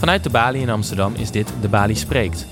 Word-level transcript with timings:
Vanuit 0.00 0.22
de 0.22 0.30
Bali 0.30 0.60
in 0.60 0.70
Amsterdam 0.70 1.14
is 1.14 1.30
dit 1.30 1.52
De 1.60 1.68
Bali 1.68 1.94
Spreekt. 1.94 2.46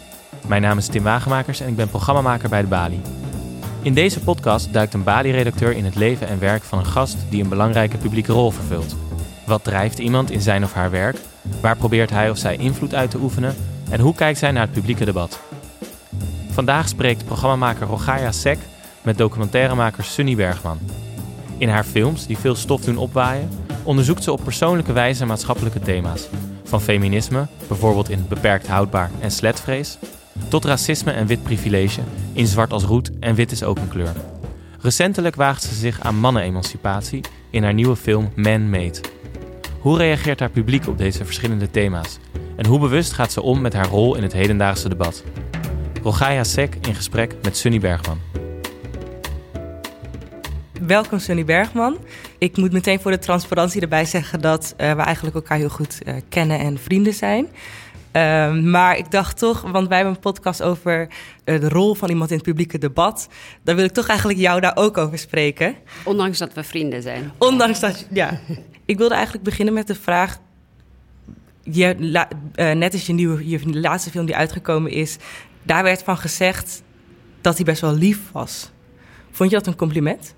Mijn 0.47 0.63
naam 0.63 0.79
is 0.79 0.87
Tim 0.87 1.03
Wagemakers 1.03 1.61
en 1.61 1.69
ik 1.69 1.77
ben 1.77 1.89
programmamaker 1.89 2.49
bij 2.49 2.61
De 2.61 2.67
Bali. 2.67 3.01
In 3.83 3.95
deze 3.95 4.21
podcast 4.21 4.73
duikt 4.73 4.95
een 4.95 5.05
Bali-redacteur 5.05 5.73
in 5.73 5.85
het 5.85 5.95
leven 5.95 6.29
en 6.29 6.39
werk 6.39 6.63
van 6.63 6.79
een 6.79 6.87
gast 6.87 7.17
die 7.31 7.43
een 7.43 7.49
belangrijke 7.49 7.97
publieke 7.97 8.33
rol 8.33 8.51
vervult. 8.51 8.97
Wat 9.47 9.65
drijft 9.65 9.99
iemand 9.99 10.31
in 10.31 10.41
zijn 10.41 10.65
of 10.65 10.73
haar 10.73 10.91
werk? 10.91 11.17
Waar 11.61 11.77
probeert 11.77 12.11
hij 12.11 12.31
of 12.31 12.39
zij 12.39 12.57
invloed 12.57 12.95
uit 12.95 13.11
te 13.11 13.19
oefenen? 13.19 13.55
En 13.91 14.01
hoe 14.01 14.15
kijkt 14.15 14.39
zij 14.39 14.51
naar 14.51 14.63
het 14.63 14.73
publieke 14.73 15.05
debat? 15.05 15.41
Vandaag 16.51 16.89
spreekt 16.89 17.25
programmamaker 17.25 17.87
Rogaya 17.87 18.33
Sek 18.33 18.59
met 19.03 19.19
documentairemaker 19.19 20.05
Sunny 20.05 20.37
Bergman. 20.37 20.79
In 21.59 21.69
haar 21.69 21.85
films, 21.85 22.27
die 22.27 22.39
veel 22.39 22.55
stof 22.55 22.81
doen 22.81 22.97
opwaaien, 22.97 23.51
onderzoekt 23.83 24.23
ze 24.23 24.33
op 24.33 24.45
persoonlijke 24.45 24.93
wijze 24.93 25.27
maatschappelijke 25.27 25.81
thema's. 25.81 26.29
Van 26.69 26.81
feminisme, 26.81 27.47
bijvoorbeeld 27.69 28.09
in 28.09 28.27
Beperkt 28.29 28.67
Houdbaar 28.67 29.11
en 29.21 29.31
Sletvrees, 29.31 29.99
tot 30.49 30.65
racisme 30.65 31.11
en 31.13 31.27
wit 31.27 31.43
privilege 31.43 32.01
in 32.33 32.47
Zwart 32.47 32.73
als 32.73 32.85
Roet 32.85 33.11
en 33.21 33.35
Wit 33.35 33.53
is 33.53 33.63
ook 33.63 33.79
een 33.79 33.89
kleur. 33.89 34.13
Recentelijk 34.81 35.35
waagt 35.35 35.63
ze 35.63 35.75
zich 35.75 36.01
aan 36.01 36.19
mannenemancipatie 36.19 37.21
in 37.51 37.63
haar 37.63 37.75
nieuwe 37.75 37.97
film 37.97 38.33
Man 38.35 38.71
Made. 38.71 39.01
Hoe 39.81 39.97
reageert 39.97 40.41
haar 40.41 40.51
publiek 40.51 40.87
op 40.87 40.99
deze 40.99 41.25
verschillende 41.25 41.71
thema's? 41.71 42.19
En 42.57 42.67
hoe 42.67 42.79
bewust 42.79 43.13
gaat 43.13 43.33
ze 43.33 43.43
om 43.43 43.61
met 43.61 43.73
haar 43.73 43.89
rol 43.89 44.17
in 44.17 44.23
het 44.23 44.33
hedendaagse 44.33 44.89
debat? 44.89 45.25
Rogaya 46.03 46.45
Sek 46.45 46.75
in 46.75 46.95
gesprek 46.95 47.35
met 47.43 47.57
Sunny 47.57 47.79
Bergman. 47.79 48.19
Welkom 50.81 51.19
Sunny 51.19 51.45
Bergman. 51.45 51.97
Ik 52.39 52.57
moet 52.57 52.73
meteen 52.73 53.01
voor 53.01 53.11
de 53.11 53.19
transparantie 53.19 53.81
erbij 53.81 54.05
zeggen 54.05 54.41
dat 54.41 54.75
uh, 54.81 54.93
we 54.93 55.03
eigenlijk 55.03 55.37
elkaar 55.37 55.59
heel 55.59 55.69
goed 55.69 55.99
uh, 56.07 56.15
kennen 56.29 56.59
en 56.59 56.79
vrienden 56.79 57.15
zijn. 57.15 57.47
Uh, 58.13 58.53
maar 58.53 58.97
ik 58.97 59.11
dacht 59.11 59.39
toch, 59.39 59.61
want 59.61 59.89
wij 59.89 59.97
hebben 59.97 60.15
een 60.15 60.21
podcast 60.21 60.63
over 60.63 61.09
uh, 61.45 61.61
de 61.61 61.69
rol 61.69 61.95
van 61.95 62.09
iemand 62.09 62.31
in 62.31 62.37
het 62.37 62.45
publieke 62.45 62.79
debat. 62.79 63.29
Dan 63.63 63.77
wil 63.77 63.85
ik 63.85 63.93
toch 63.93 64.09
eigenlijk 64.09 64.39
jou 64.39 64.61
daar 64.61 64.77
ook 64.77 64.99
over 64.99 65.19
spreken. 65.19 65.75
Ondanks 66.05 66.39
dat 66.39 66.53
we 66.53 66.63
vrienden 66.63 67.03
zijn. 67.03 67.33
Ondanks 67.39 67.81
dat, 67.81 68.07
ja. 68.11 68.41
ik 68.85 68.99
wilde 68.99 69.15
eigenlijk 69.15 69.45
beginnen 69.45 69.75
met 69.75 69.87
de 69.87 69.95
vraag. 69.95 70.39
Je, 71.63 71.97
la, 71.99 72.29
net 72.55 72.93
als 72.93 73.07
je, 73.07 73.13
nieuwe, 73.13 73.49
je 73.49 73.79
laatste 73.81 74.11
film 74.11 74.27
die 74.27 74.37
uitgekomen 74.37 74.91
is, 74.91 75.17
daar 75.63 75.83
werd 75.83 76.03
van 76.03 76.19
gezegd 76.19 76.83
dat 77.41 77.57
hij 77.57 77.65
best 77.65 77.81
wel 77.81 77.95
lief 77.95 78.33
was. 78.33 78.71
Vond 79.31 79.51
je 79.51 79.57
dat 79.57 79.67
een 79.67 79.77
compliment? 79.77 80.35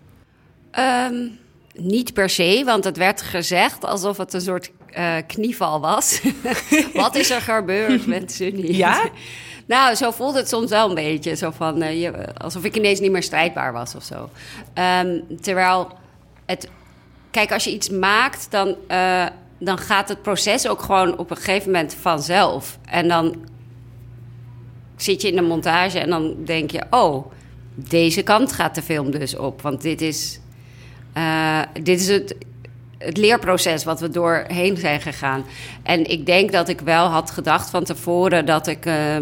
Um, 0.78 1.38
niet 1.74 2.12
per 2.12 2.30
se, 2.30 2.62
want 2.64 2.84
het 2.84 2.96
werd 2.96 3.22
gezegd 3.22 3.84
alsof 3.84 4.16
het 4.16 4.32
een 4.32 4.40
soort 4.40 4.70
uh, 4.98 5.14
knieval 5.26 5.80
was. 5.80 6.20
Wat 6.94 7.14
is 7.14 7.30
er 7.30 7.40
gebeurd 7.40 8.06
met 8.06 8.32
Sunny? 8.32 8.76
Ja? 8.76 9.10
nou, 9.66 9.94
zo 9.94 10.10
voelde 10.10 10.38
het 10.38 10.48
soms 10.48 10.70
wel 10.70 10.88
een 10.88 10.94
beetje. 10.94 11.36
Zo 11.36 11.50
van, 11.50 11.82
uh, 11.82 12.00
je, 12.02 12.34
alsof 12.34 12.64
ik 12.64 12.76
ineens 12.76 13.00
niet 13.00 13.10
meer 13.10 13.22
strijdbaar 13.22 13.72
was 13.72 13.94
of 13.94 14.02
zo. 14.02 14.30
Um, 15.02 15.38
terwijl 15.40 15.88
het... 16.46 16.68
Kijk, 17.30 17.52
als 17.52 17.64
je 17.64 17.72
iets 17.72 17.88
maakt, 17.88 18.50
dan, 18.50 18.76
uh, 18.88 19.26
dan 19.58 19.78
gaat 19.78 20.08
het 20.08 20.22
proces 20.22 20.68
ook 20.68 20.82
gewoon 20.82 21.18
op 21.18 21.30
een 21.30 21.36
gegeven 21.36 21.70
moment 21.70 21.94
vanzelf. 21.94 22.78
En 22.84 23.08
dan 23.08 23.36
zit 24.96 25.22
je 25.22 25.28
in 25.28 25.36
de 25.36 25.42
montage 25.42 25.98
en 25.98 26.10
dan 26.10 26.44
denk 26.44 26.70
je... 26.70 26.82
oh, 26.90 27.32
deze 27.74 28.22
kant 28.22 28.52
gaat 28.52 28.74
de 28.74 28.82
film 28.82 29.10
dus 29.10 29.36
op. 29.36 29.62
Want 29.62 29.82
dit 29.82 30.00
is 30.00 30.40
uh, 31.16 31.60
dit 31.82 32.00
is 32.00 32.08
het, 32.08 32.34
het 32.98 33.16
leerproces 33.16 33.84
wat 33.84 34.00
we 34.00 34.08
doorheen 34.08 34.76
zijn 34.76 35.00
gegaan. 35.00 35.44
En 35.82 36.10
ik 36.10 36.26
denk 36.26 36.52
dat 36.52 36.68
ik 36.68 36.80
wel 36.80 37.06
had 37.06 37.30
gedacht 37.30 37.70
van 37.70 37.84
tevoren 37.84 38.46
dat 38.46 38.66
ik. 38.66 38.86
Uh, 38.86 39.16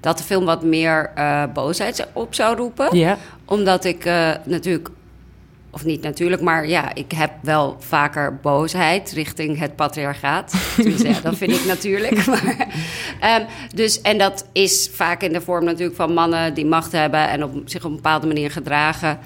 dat 0.00 0.18
de 0.18 0.24
film 0.24 0.44
wat 0.44 0.62
meer 0.62 1.10
uh, 1.18 1.44
boosheid 1.54 2.06
op 2.12 2.34
zou 2.34 2.56
roepen. 2.56 3.16
Omdat 3.44 3.84
ik 3.84 4.04
natuurlijk 4.44 4.90
of 5.70 5.84
niet 5.84 6.02
natuurlijk, 6.02 6.42
maar 6.42 6.68
ja, 6.68 6.94
ik 6.94 7.12
heb 7.12 7.30
wel 7.42 7.76
vaker 7.78 8.36
boosheid 8.42 9.12
richting 9.12 9.58
het 9.58 9.76
patriarchaat. 9.76 10.52
Dus 10.76 11.00
ja, 11.00 11.20
dat 11.22 11.36
vind 11.36 11.52
ik 11.52 11.64
natuurlijk. 11.64 12.26
Maar, 12.26 13.40
um, 13.40 13.46
dus, 13.74 14.00
en 14.00 14.18
dat 14.18 14.46
is 14.52 14.90
vaak 14.92 15.22
in 15.22 15.32
de 15.32 15.40
vorm 15.40 15.64
natuurlijk 15.64 15.96
van 15.96 16.12
mannen 16.12 16.54
die 16.54 16.66
macht 16.66 16.92
hebben 16.92 17.28
en 17.28 17.44
op 17.44 17.52
zich 17.64 17.84
op 17.84 17.90
een 17.90 17.96
bepaalde 17.96 18.26
manier 18.26 18.50
gedragen. 18.50 19.18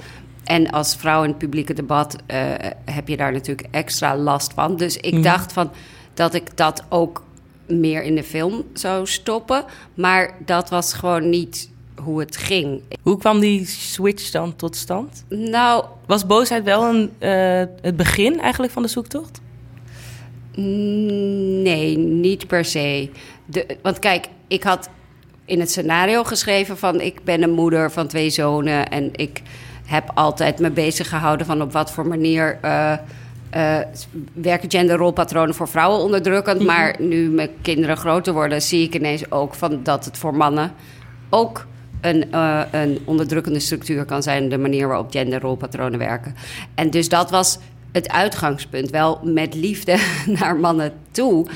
En 0.44 0.70
als 0.70 0.96
vrouw 0.96 1.22
in 1.22 1.28
het 1.28 1.38
publieke 1.38 1.72
debat 1.72 2.16
uh, 2.16 2.36
heb 2.84 3.08
je 3.08 3.16
daar 3.16 3.32
natuurlijk 3.32 3.68
extra 3.70 4.16
last 4.16 4.52
van. 4.52 4.76
Dus 4.76 4.96
ik 4.96 5.14
mm. 5.14 5.22
dacht 5.22 5.52
van 5.52 5.70
dat 6.14 6.34
ik 6.34 6.56
dat 6.56 6.84
ook 6.88 7.24
meer 7.66 8.02
in 8.02 8.14
de 8.14 8.22
film 8.22 8.62
zou 8.72 9.06
stoppen. 9.06 9.64
Maar 9.94 10.34
dat 10.44 10.70
was 10.70 10.92
gewoon 10.92 11.30
niet 11.30 11.70
hoe 12.02 12.20
het 12.20 12.36
ging. 12.36 12.80
Hoe 13.02 13.18
kwam 13.18 13.40
die 13.40 13.66
switch 13.66 14.30
dan 14.30 14.56
tot 14.56 14.76
stand? 14.76 15.24
Nou, 15.28 15.84
was 16.06 16.26
boosheid 16.26 16.64
wel 16.64 16.94
een, 16.94 17.10
uh, 17.20 17.62
het 17.80 17.96
begin 17.96 18.40
eigenlijk 18.40 18.72
van 18.72 18.82
de 18.82 18.88
zoektocht? 18.88 19.40
Nee, 20.56 21.98
niet 21.98 22.46
per 22.46 22.64
se. 22.64 23.10
De, 23.46 23.76
want 23.82 23.98
kijk, 23.98 24.28
ik 24.48 24.62
had 24.62 24.88
in 25.44 25.60
het 25.60 25.70
scenario 25.70 26.24
geschreven 26.24 26.78
van 26.78 27.00
ik 27.00 27.24
ben 27.24 27.42
een 27.42 27.52
moeder 27.52 27.90
van 27.90 28.06
twee 28.06 28.30
zonen 28.30 28.88
en 28.88 29.10
ik 29.12 29.42
heb 29.94 30.10
altijd 30.14 30.58
me 30.58 30.70
bezig 30.70 31.08
gehouden 31.08 31.46
van 31.46 31.62
op 31.62 31.72
wat 31.72 31.90
voor 31.90 32.06
manier 32.06 32.58
uh, 32.64 32.92
uh, 33.56 33.78
werken 34.32 34.70
genderrolpatronen 34.70 35.54
voor 35.54 35.68
vrouwen 35.68 36.00
onderdrukkend. 36.00 36.60
Mm 36.60 36.66
-hmm. 36.66 36.76
Maar 36.76 36.96
nu 36.98 37.28
mijn 37.28 37.50
kinderen 37.62 37.96
groter 37.96 38.32
worden, 38.32 38.62
zie 38.62 38.82
ik 38.82 38.94
ineens 38.94 39.30
ook 39.30 39.54
van 39.54 39.82
dat 39.82 40.04
het 40.04 40.18
voor 40.18 40.34
mannen 40.34 40.72
ook 41.30 41.66
een, 42.00 42.24
uh, 42.32 42.60
een 42.70 42.98
onderdrukkende 43.04 43.60
structuur 43.60 44.04
kan 44.04 44.22
zijn, 44.22 44.48
de 44.48 44.58
manier 44.58 44.88
waarop 44.88 45.10
genderrolpatronen 45.10 45.98
werken. 45.98 46.34
En 46.74 46.90
dus 46.90 47.08
dat 47.08 47.30
was 47.30 47.58
het 47.92 48.08
uitgangspunt, 48.08 48.90
wel 48.90 49.20
met 49.22 49.54
liefde 49.54 49.96
naar 50.38 50.56
mannen 50.56 50.92
toe. 51.10 51.46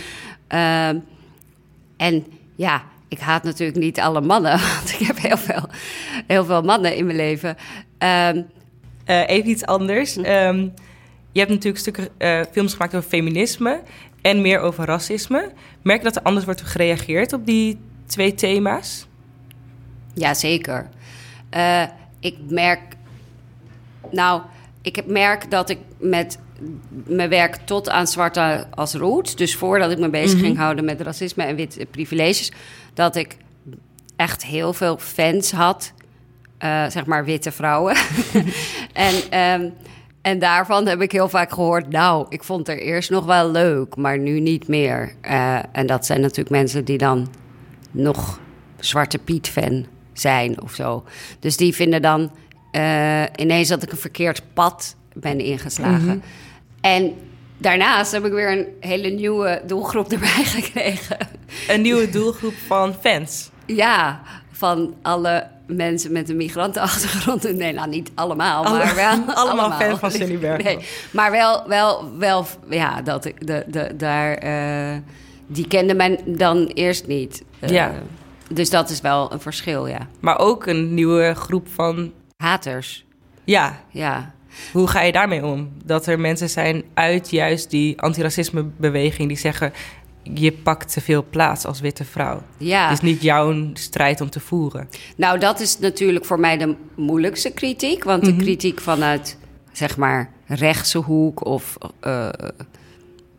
en 1.97 2.27
ja, 2.57 2.83
ik 3.09 3.19
haat 3.19 3.43
natuurlijk 3.43 3.79
niet 3.79 4.01
alle 4.01 4.21
mannen, 4.21 4.51
want 4.75 4.93
ik 4.99 5.07
heb 5.07 5.19
heel 5.21 5.37
veel, 5.37 5.69
heel 6.27 6.45
veel 6.45 6.63
mannen 6.63 6.97
in 6.97 7.05
mijn 7.05 7.17
leven. 7.17 7.57
Um, 7.99 8.47
uh, 9.07 9.29
even 9.29 9.51
iets 9.51 9.65
anders. 9.65 10.17
Um, 10.17 10.73
je 11.33 11.39
hebt 11.45 11.51
natuurlijk 11.51 11.79
stukken 11.79 12.09
uh, 12.19 12.41
films 12.53 12.73
gemaakt 12.73 12.95
over 12.95 13.09
feminisme 13.09 13.81
en 14.23 14.41
meer 14.41 14.61
over 14.61 14.85
racisme. 14.85 15.53
Merk 15.83 15.99
je 15.99 16.05
dat 16.05 16.17
er 16.17 16.23
anders 16.23 16.45
wordt 16.45 16.61
gereageerd 16.61 17.33
op 17.33 17.47
die 17.47 17.79
twee 18.07 18.35
thema's? 18.35 19.07
Jazeker. 20.15 20.89
Uh, 21.57 21.83
ik 22.21 22.37
merk. 22.49 22.81
Nou, 24.11 24.43
ik 24.83 25.07
merk 25.07 25.51
dat 25.51 25.71
ik 25.71 25.79
met 25.99 26.39
mijn 26.91 27.29
werk 27.29 27.57
tot 27.57 27.89
aan 27.89 28.07
zwarte 28.07 28.67
als 28.71 28.95
rood. 28.95 29.39
Dus 29.39 29.55
voordat 29.55 29.91
ik 29.91 29.99
me 29.99 30.09
bezig 30.09 30.29
mm 30.29 30.35
-hmm. 30.35 30.45
ging 30.45 30.57
houden 30.57 30.85
met 30.85 31.01
racisme 31.01 31.45
en 31.45 31.57
witte 31.57 31.87
privileges, 31.91 32.53
dat 32.95 33.17
ik 33.17 33.37
echt 34.17 34.45
heel 34.45 34.73
veel 34.73 34.99
fans 34.99 35.53
had 35.53 35.93
uh, 36.65 36.89
zeg 36.89 37.07
maar 37.07 37.25
witte 37.25 37.53
vrouwen. 37.53 37.97
en, 38.93 39.41
um, 39.41 39.73
en 40.23 40.39
daarvan 40.39 40.87
heb 40.87 41.01
ik 41.01 41.13
heel 41.13 41.29
vaak 41.29 41.53
gehoord, 41.53 41.91
nou, 41.91 42.27
ik 42.29 42.43
vond 42.45 42.67
het 42.67 42.79
eerst 42.79 43.11
nog 43.11 43.25
wel 43.25 43.51
leuk, 43.51 43.97
maar 43.97 44.19
nu 44.19 44.41
niet 44.41 44.69
meer. 44.69 45.15
Uh, 45.23 45.59
en 45.73 45.87
dat 45.87 46.07
zijn 46.07 46.21
natuurlijk 46.21 46.51
mensen 46.51 46.85
die 46.85 46.99
dan 46.99 47.29
nog 47.91 48.41
Zwarte 48.79 49.19
Piet 49.19 49.49
fan 49.49 49.87
zijn 50.13 50.63
of 50.63 50.75
zo. 50.75 51.05
Dus 51.41 51.57
die 51.57 51.75
vinden 51.75 52.03
dan 52.03 52.31
uh, 52.73 53.23
ineens 53.37 53.69
dat 53.69 53.83
ik 53.83 53.93
een 53.93 53.99
verkeerd 53.99 54.43
pad 54.53 54.97
ben 55.13 55.41
ingeslagen. 55.41 56.01
Mm 56.01 56.09
-hmm. 56.09 56.23
En 56.81 57.15
daarnaast 57.59 58.13
heb 58.13 58.25
ik 58.25 58.33
weer 58.33 58.53
een 58.53 58.67
hele 58.81 59.09
nieuwe 59.09 59.63
doelgroep 59.67 60.13
erbij 60.13 60.45
gekregen. 60.59 61.17
Een 61.69 61.81
nieuwe 61.81 62.11
doelgroep 62.11 62.55
van 62.67 62.95
fans? 63.01 63.51
Ja, 63.67 64.21
van 64.59 64.95
alle 65.03 65.47
mensen 65.67 66.13
met 66.13 66.29
een 66.29 66.37
migrantenachtergrond. 66.37 67.57
Nee, 67.57 67.73
nou 67.73 67.89
niet 67.89 68.11
allemaal, 68.15 68.65
Alle, 68.65 68.79
maar 68.79 68.95
wel... 68.95 69.11
allemaal, 69.13 69.37
allemaal 69.37 69.79
fan 69.79 69.99
van 69.99 70.11
Cindy 70.11 70.39
Berg. 70.39 70.63
Nee, 70.63 70.79
maar 71.11 71.31
wel, 71.31 71.69
wel, 71.69 72.19
wel, 72.19 72.47
ja, 72.71 73.03
dat 73.03 73.25
ik 73.25 73.47
de, 73.47 73.65
de, 73.67 73.97
daar... 73.97 74.45
Uh, 74.45 74.97
die 75.47 75.67
kende 75.67 75.95
men 75.95 76.19
dan 76.27 76.67
eerst 76.67 77.07
niet. 77.07 77.45
Uh, 77.61 77.69
ja. 77.69 77.93
Dus 78.51 78.71
dat 78.71 78.91
is 78.91 79.01
wel 79.01 79.33
een 79.33 79.41
verschil, 79.41 79.87
ja. 79.87 80.07
Maar 80.21 80.39
ook 80.39 80.67
een 80.67 80.95
nieuwe 80.95 81.35
groep 81.35 81.69
van... 81.69 82.13
Haters. 82.37 83.05
Ja. 83.45 83.81
Ja. 83.91 84.33
Hoe 84.73 84.89
ga 84.89 85.01
je 85.01 85.13
daarmee 85.13 85.45
om? 85.45 85.73
Dat 85.85 86.07
er 86.07 86.21
mensen 86.21 86.51
zijn 86.51 86.85
uit 86.95 87.31
juist 87.31 87.71
die 87.71 88.01
antiracismebeweging 88.01 89.29
die 89.29 89.39
zeggen 89.39 89.73
je 90.35 90.53
pakt 90.53 90.93
te 90.93 91.01
veel 91.01 91.25
plaats 91.31 91.65
als 91.65 91.81
witte 91.81 92.05
vrouw. 92.05 92.43
Ja. 92.57 92.89
Het 92.89 92.93
is 92.93 93.11
niet 93.11 93.23
jouw 93.23 93.71
strijd 93.73 94.21
om 94.21 94.31
te 94.31 94.41
voeren. 94.41 94.89
Nou, 95.17 95.39
dat 95.39 95.61
is 95.61 95.79
natuurlijk 95.79 96.25
voor 96.25 96.41
mij 96.41 96.57
de 96.57 96.75
moeilijkste 96.95 97.51
kritiek. 97.51 98.05
Want 98.05 98.25
de 98.25 98.31
mm 98.31 98.37
-hmm. 98.37 98.45
kritiek 98.45 98.81
vanuit, 98.81 99.39
zeg 99.73 99.97
maar, 99.97 100.31
rechtse 100.47 100.99
hoek 100.99 101.45
of 101.45 101.77
uh, 102.07 102.29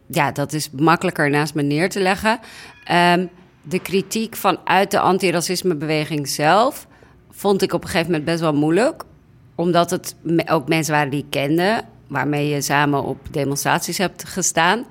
ja, 0.07 0.31
dat 0.31 0.53
is 0.53 0.69
makkelijker 0.71 1.29
naast 1.29 1.53
me 1.53 1.61
neer 1.61 1.89
te 1.89 1.99
leggen. 1.99 2.39
Ehm, 2.85 3.25
de 3.61 3.79
kritiek 3.79 4.35
vanuit 4.35 4.91
de 4.91 4.99
antiracismebeweging 4.99 6.27
zelf 6.27 6.87
vond 7.31 7.61
ik 7.61 7.73
op 7.73 7.83
een 7.83 7.89
gegeven 7.89 8.11
moment 8.11 8.29
best 8.29 8.39
wel 8.39 8.53
moeilijk. 8.53 9.03
Omdat 9.55 9.89
het 9.89 10.15
ook 10.45 10.67
mensen 10.67 10.93
waren 10.93 11.09
die 11.09 11.19
ik 11.19 11.29
kende, 11.29 11.81
waarmee 12.07 12.47
je 12.47 12.61
samen 12.61 13.03
op 13.03 13.17
demonstraties 13.31 13.97
hebt 13.97 14.23
gestaan. 14.23 14.85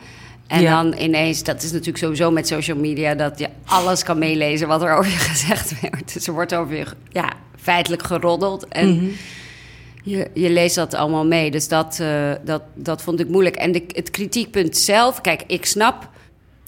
En 0.49 0.65
dan 0.65 0.95
ineens, 0.99 1.43
dat 1.43 1.63
is 1.63 1.71
natuurlijk 1.71 1.99
sowieso 1.99 2.31
met 2.31 2.47
social 2.47 2.77
media, 2.77 3.15
dat 3.15 3.39
je 3.39 3.49
alles 3.65 4.03
kan 4.03 4.19
meelezen 4.19 4.69
wat 4.69 4.83
er 4.83 4.93
over 4.93 5.11
je 5.11 5.19
gezegd 5.33 5.81
werd. 5.81 6.13
Dus 6.13 6.27
er 6.27 6.33
wordt 6.33 6.55
over 6.55 6.77
je 6.77 6.87
ja, 7.11 7.33
feitelijk 7.57 8.03
geroddeld. 8.03 8.69
En 8.69 8.95
mhm. 8.95 9.07
je, 10.03 10.31
je 10.35 10.51
leest 10.51 10.75
dat 10.75 10.95
allemaal 10.95 11.27
mee. 11.27 11.51
Dus 11.51 11.69
dat, 11.69 11.99
uh, 12.01 12.33
dat, 12.45 12.63
dat 12.75 13.03
vond 13.03 13.21
ik 13.21 13.29
moeilijk. 13.29 13.57
En 13.57 13.73
de, 13.73 13.85
het 13.93 14.11
kritiekpunt 14.11 14.77
zelf, 14.77 15.21
kijk, 15.21 15.45
ik 15.47 15.65
snap, 15.65 16.09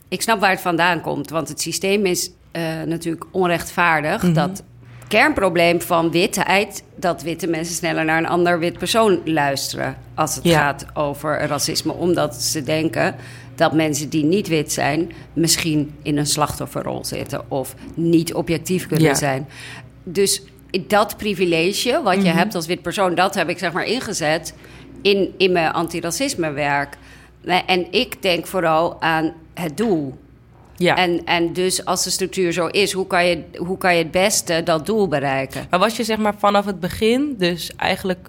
ik 0.09 0.23
snap 0.23 0.41
waar 0.41 0.51
het 0.51 0.61
vandaan 0.61 1.01
komt. 1.01 1.31
Want 1.31 1.49
het 1.49 1.61
systeem 1.61 2.07
is 2.07 2.31
uh, 2.53 2.63
natuurlijk 2.87 3.25
onrechtvaardig. 3.31 4.23
Mm 4.23 4.33
Dat 4.33 4.63
kernprobleem 5.09 5.81
van 5.81 6.11
witheid 6.11 6.83
dat 6.97 7.23
witte 7.23 7.47
mensen 7.47 7.75
sneller 7.75 8.05
naar 8.05 8.19
een 8.19 8.29
ander 8.29 8.59
wit 8.59 8.79
persoon 8.79 9.21
luisteren 9.25 9.97
als 10.15 10.35
het 10.35 10.49
gaat 10.49 10.87
over 10.95 11.47
racisme, 11.47 11.93
omdat 11.93 12.35
ze 12.35 12.63
denken 12.63 13.15
dat 13.61 13.73
mensen 13.73 14.09
die 14.09 14.25
niet 14.25 14.49
wit 14.49 14.73
zijn 14.73 15.13
misschien 15.33 15.95
in 16.03 16.17
een 16.17 16.27
slachtofferrol 16.27 17.05
zitten 17.05 17.51
of 17.51 17.75
niet 17.95 18.35
objectief 18.35 18.87
kunnen 18.87 19.17
zijn. 19.17 19.49
Dus 20.05 20.43
dat 20.87 21.17
privilege 21.17 22.01
wat 22.03 22.15
je 22.15 22.29
mhm. 22.29 22.37
hebt 22.37 22.55
als 22.55 22.67
wit 22.67 22.83
persoon, 22.83 23.15
dat 23.15 23.35
heb 23.35 23.49
ik 23.49 23.59
zeg 23.59 23.73
maar 23.73 23.85
ingezet 23.85 24.55
in, 25.03 25.35
in 25.37 25.53
mijn 25.53 25.73
antiracismewerk. 25.73 26.97
En 27.67 27.93
ik 27.93 28.23
denk 28.23 28.47
vooral 28.47 29.03
aan 29.03 29.33
het 29.55 29.77
doel. 29.77 30.19
Ja. 30.77 30.97
En, 30.97 31.25
en 31.25 31.53
dus 31.53 31.85
als 31.85 32.05
de 32.05 32.11
structuur 32.11 32.53
zo 32.53 32.67
is, 32.67 32.93
hoe 32.93 33.07
kan, 33.07 33.27
je, 33.27 33.45
hoe 33.57 33.79
kan 33.79 33.97
je 33.97 34.03
het 34.03 34.11
beste 34.11 34.63
dat 34.65 34.87
doel 34.87 35.09
bereiken? 35.09 35.67
Maar 35.71 35.79
was 35.79 35.97
je 35.97 36.05
zeg 36.05 36.19
maar 36.19 36.35
vanaf 36.39 36.65
het 36.65 36.81
begin, 36.81 37.35
dus 37.39 37.71
eigenlijk 37.77 38.29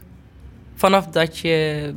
vanaf 0.76 1.08
dat 1.08 1.38
je 1.38 1.94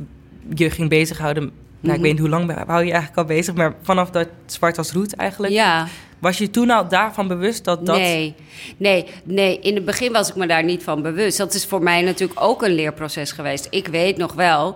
je 0.55 0.69
ging 0.69 0.89
bezighouden... 0.89 1.63
Nou, 1.85 1.97
ik 1.97 2.01
mhm. 2.01 2.01
weet 2.01 2.11
niet 2.11 2.19
hoe 2.19 2.29
lang 2.29 2.67
hou 2.67 2.85
je 2.85 2.91
eigenlijk 2.91 3.17
al 3.17 3.35
bezig, 3.35 3.53
maar 3.53 3.73
vanaf 3.81 4.09
dat 4.09 4.27
zwart 4.45 4.77
als 4.77 4.91
roet 4.91 5.15
eigenlijk... 5.15 5.53
Ja. 5.53 5.87
Was 6.19 6.37
je 6.37 6.49
toen 6.49 6.69
al 6.69 6.87
daarvan 6.87 7.27
bewust 7.27 7.63
dat 7.63 7.85
dat... 7.85 7.97
Nee, 7.97 8.35
nee, 8.77 9.05
nee. 9.23 9.59
In 9.59 9.75
het 9.75 9.85
begin 9.85 10.11
was 10.11 10.29
ik 10.29 10.35
me 10.35 10.47
daar 10.47 10.63
niet 10.63 10.83
van 10.83 11.01
bewust. 11.01 11.37
Dat 11.37 11.53
is 11.53 11.65
voor 11.65 11.83
mij 11.83 12.01
natuurlijk 12.01 12.41
ook 12.41 12.63
een 12.63 12.73
leerproces 12.73 13.31
geweest. 13.31 13.67
Ik 13.69 13.87
weet 13.87 14.17
nog 14.17 14.33
wel 14.33 14.75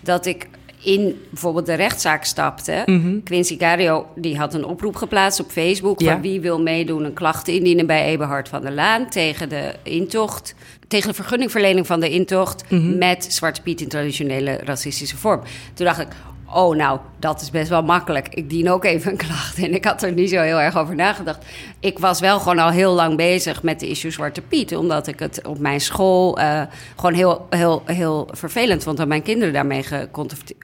dat 0.00 0.26
ik 0.26 0.48
in 0.82 1.20
bijvoorbeeld 1.30 1.66
de 1.66 1.74
rechtszaak 1.74 2.24
stapte. 2.24 2.82
Mm 2.86 3.22
Quincy 3.22 3.56
Cario 3.56 4.06
die 4.14 4.38
had 4.38 4.54
een 4.54 4.64
oproep 4.64 4.96
geplaatst 4.96 5.40
op 5.40 5.50
Facebook... 5.50 6.00
Ja. 6.00 6.12
van 6.12 6.20
wie 6.20 6.40
wil 6.40 6.62
meedoen 6.62 7.04
een 7.04 7.12
klacht 7.12 7.48
indienen 7.48 7.86
bij 7.86 8.04
Eberhard 8.04 8.48
van 8.48 8.62
der 8.62 8.72
Laan... 8.72 9.08
tegen 9.08 9.48
de 9.48 9.74
intocht, 9.82 10.54
tegen 10.88 11.08
de 11.08 11.14
vergunningverlening 11.14 11.86
van 11.86 12.00
de 12.00 12.10
intocht... 12.10 12.70
Mhm. 12.70 12.98
met 12.98 13.26
Zwarte 13.28 13.62
Piet 13.62 13.80
in 13.80 13.88
traditionele 13.88 14.60
racistische 14.64 15.16
vorm. 15.16 15.40
Toen 15.74 15.86
dacht 15.86 16.00
ik, 16.00 16.08
Oh, 16.50 16.74
nou, 16.74 16.98
dat 17.18 17.40
is 17.40 17.50
best 17.50 17.68
wel 17.68 17.82
makkelijk. 17.82 18.28
Ik 18.28 18.50
dien 18.50 18.70
ook 18.70 18.84
even 18.84 19.10
een 19.10 19.16
klacht. 19.16 19.58
En 19.58 19.74
ik 19.74 19.84
had 19.84 20.02
er 20.02 20.12
niet 20.12 20.30
zo 20.30 20.40
heel 20.40 20.60
erg 20.60 20.76
over 20.76 20.94
nagedacht. 20.94 21.44
Ik 21.80 21.98
was 21.98 22.20
wel 22.20 22.38
gewoon 22.38 22.58
al 22.58 22.70
heel 22.70 22.92
lang 22.92 23.16
bezig 23.16 23.62
met 23.62 23.80
de 23.80 23.88
issue 23.88 24.10
Zwarte 24.10 24.40
Piet. 24.40 24.76
Omdat 24.76 25.06
ik 25.06 25.18
het 25.18 25.46
op 25.46 25.58
mijn 25.58 25.80
school 25.80 26.40
uh, 26.40 26.62
gewoon 26.96 27.14
heel, 27.14 27.46
heel, 27.50 27.82
heel 27.86 28.28
vervelend 28.32 28.82
vond... 28.82 28.96
dat 28.96 29.08
mijn 29.08 29.22
kinderen 29.22 29.52
daarmee 29.52 29.84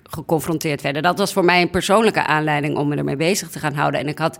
geconfronteerd 0.05 0.83
werden. 0.83 1.03
Dat 1.03 1.19
was 1.19 1.33
voor 1.33 1.45
mij 1.45 1.63
een 1.63 1.71
persoonlijke 1.71 2.27
aanleiding 2.27 2.77
om 2.77 2.89
me 2.89 2.97
ermee 2.97 3.17
bezig 3.17 3.51
te 3.51 3.59
gaan 3.59 3.75
houden. 3.75 4.01
En 4.01 4.09
ik 4.09 4.19
had 4.19 4.39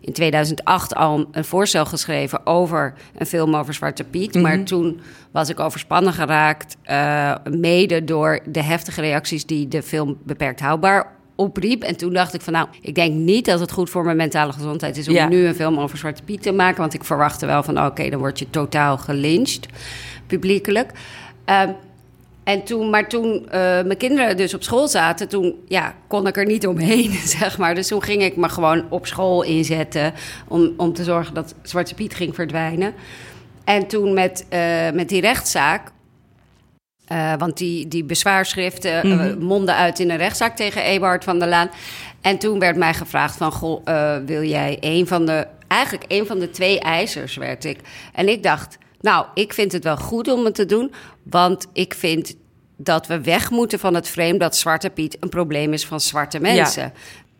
in 0.00 0.12
2008 0.12 0.94
al 0.94 1.26
een 1.32 1.44
voorstel 1.44 1.84
geschreven 1.84 2.46
over 2.46 2.94
een 3.16 3.26
film 3.26 3.56
over 3.56 3.74
Zwarte 3.74 4.04
Piet. 4.04 4.34
Maar 4.34 4.56
mhm. 4.56 4.64
toen 4.64 5.00
was 5.30 5.48
ik 5.48 5.60
overspannen 5.60 6.12
geraakt. 6.12 6.76
Uh, 6.90 7.34
mede 7.50 8.04
door 8.04 8.40
de 8.46 8.62
heftige 8.62 9.00
reacties 9.00 9.46
die 9.46 9.68
de 9.68 9.82
film 9.82 10.18
beperkt 10.24 10.60
houdbaar 10.60 11.12
opriep. 11.34 11.82
En 11.82 11.96
toen 11.96 12.12
dacht 12.12 12.34
ik 12.34 12.40
van 12.40 12.52
nou, 12.52 12.68
ik 12.80 12.94
denk 12.94 13.14
niet 13.14 13.44
dat 13.44 13.60
het 13.60 13.72
goed 13.72 13.90
voor 13.90 14.04
mijn 14.04 14.16
mentale 14.16 14.52
gezondheid 14.52 14.96
is 14.96 15.08
om 15.08 15.28
nu 15.28 15.46
een 15.46 15.54
film 15.54 15.78
over 15.78 15.98
Zwarte 15.98 16.22
Piet 16.22 16.42
te 16.42 16.52
maken. 16.52 16.80
Want 16.80 16.94
ik 16.94 17.04
verwachtte 17.04 17.46
wel 17.46 17.62
van 17.62 17.84
oké, 17.86 18.10
dan 18.10 18.18
word 18.18 18.38
je 18.38 18.50
totaal 18.50 18.98
gelyncht, 18.98 19.66
publiekelijk. 20.26 20.92
Uh, 21.48 21.62
en 22.44 22.64
toen, 22.64 22.90
maar 22.90 23.08
toen 23.08 23.42
uh, 23.44 23.50
mijn 23.50 23.96
kinderen 23.96 24.36
dus 24.36 24.54
op 24.54 24.62
school 24.62 24.88
zaten, 24.88 25.28
toen 25.28 25.54
ja, 25.68 25.94
kon 26.06 26.26
ik 26.26 26.36
er 26.36 26.46
niet 26.46 26.66
omheen, 26.66 27.12
zeg 27.38 27.58
maar. 27.58 27.74
Dus 27.74 27.86
toen 27.86 28.02
ging 28.02 28.22
ik 28.22 28.36
me 28.36 28.48
gewoon 28.48 28.84
op 28.88 29.06
school 29.06 29.42
inzetten 29.42 30.12
om, 30.48 30.72
om 30.76 30.92
te 30.92 31.04
zorgen 31.04 31.34
dat 31.34 31.54
Zwarte 31.62 31.94
Piet 31.94 32.14
ging 32.14 32.34
verdwijnen. 32.34 32.94
En 33.64 33.86
toen 33.86 34.14
met, 34.14 34.46
uh, 34.52 34.90
met 34.90 35.08
die 35.08 35.20
rechtszaak, 35.20 35.90
uh, 37.12 37.34
want 37.38 37.56
die, 37.56 37.88
die 37.88 38.04
bezwaarschriften 38.04 39.06
mm 39.06 39.38
monden 39.38 39.74
uit 39.74 39.98
in 39.98 40.10
een 40.10 40.16
rechtszaak 40.16 40.56
tegen 40.56 40.82
Eberhard 40.82 41.24
van 41.24 41.38
der 41.38 41.48
Laan. 41.48 41.70
En 42.20 42.38
toen 42.38 42.58
werd 42.58 42.76
mij 42.76 42.94
gevraagd 42.94 43.36
van, 43.36 43.52
goh, 43.52 43.84
wil 44.26 44.42
jij 44.42 44.76
een 44.80 45.06
van 45.06 45.26
de, 45.26 45.46
eigenlijk 45.68 46.04
een 46.08 46.26
van 46.26 46.38
de 46.38 46.50
twee 46.50 46.80
eisers 46.80 47.36
werd 47.36 47.64
ik. 47.64 47.78
En 48.12 48.28
ik 48.28 48.42
dacht, 48.42 48.78
nou, 49.00 49.26
ik 49.34 49.52
vind 49.52 49.72
het 49.72 49.84
wel 49.84 49.96
goed 49.96 50.28
om 50.28 50.44
het 50.44 50.54
te 50.54 50.66
doen, 50.66 50.92
want 51.22 51.66
ik 51.72 51.94
vind 51.94 52.34
dat 52.76 53.06
we 53.06 53.20
weg 53.20 53.50
moeten 53.50 53.78
van 53.78 53.94
het 53.94 54.08
frame 54.08 54.38
dat 54.38 54.56
Zwarte 54.56 54.90
Piet 54.90 55.16
een 55.20 55.28
probleem 55.28 55.72
is 55.72 55.86
van 55.86 56.00
zwarte 56.00 56.40
mensen. 56.40 56.92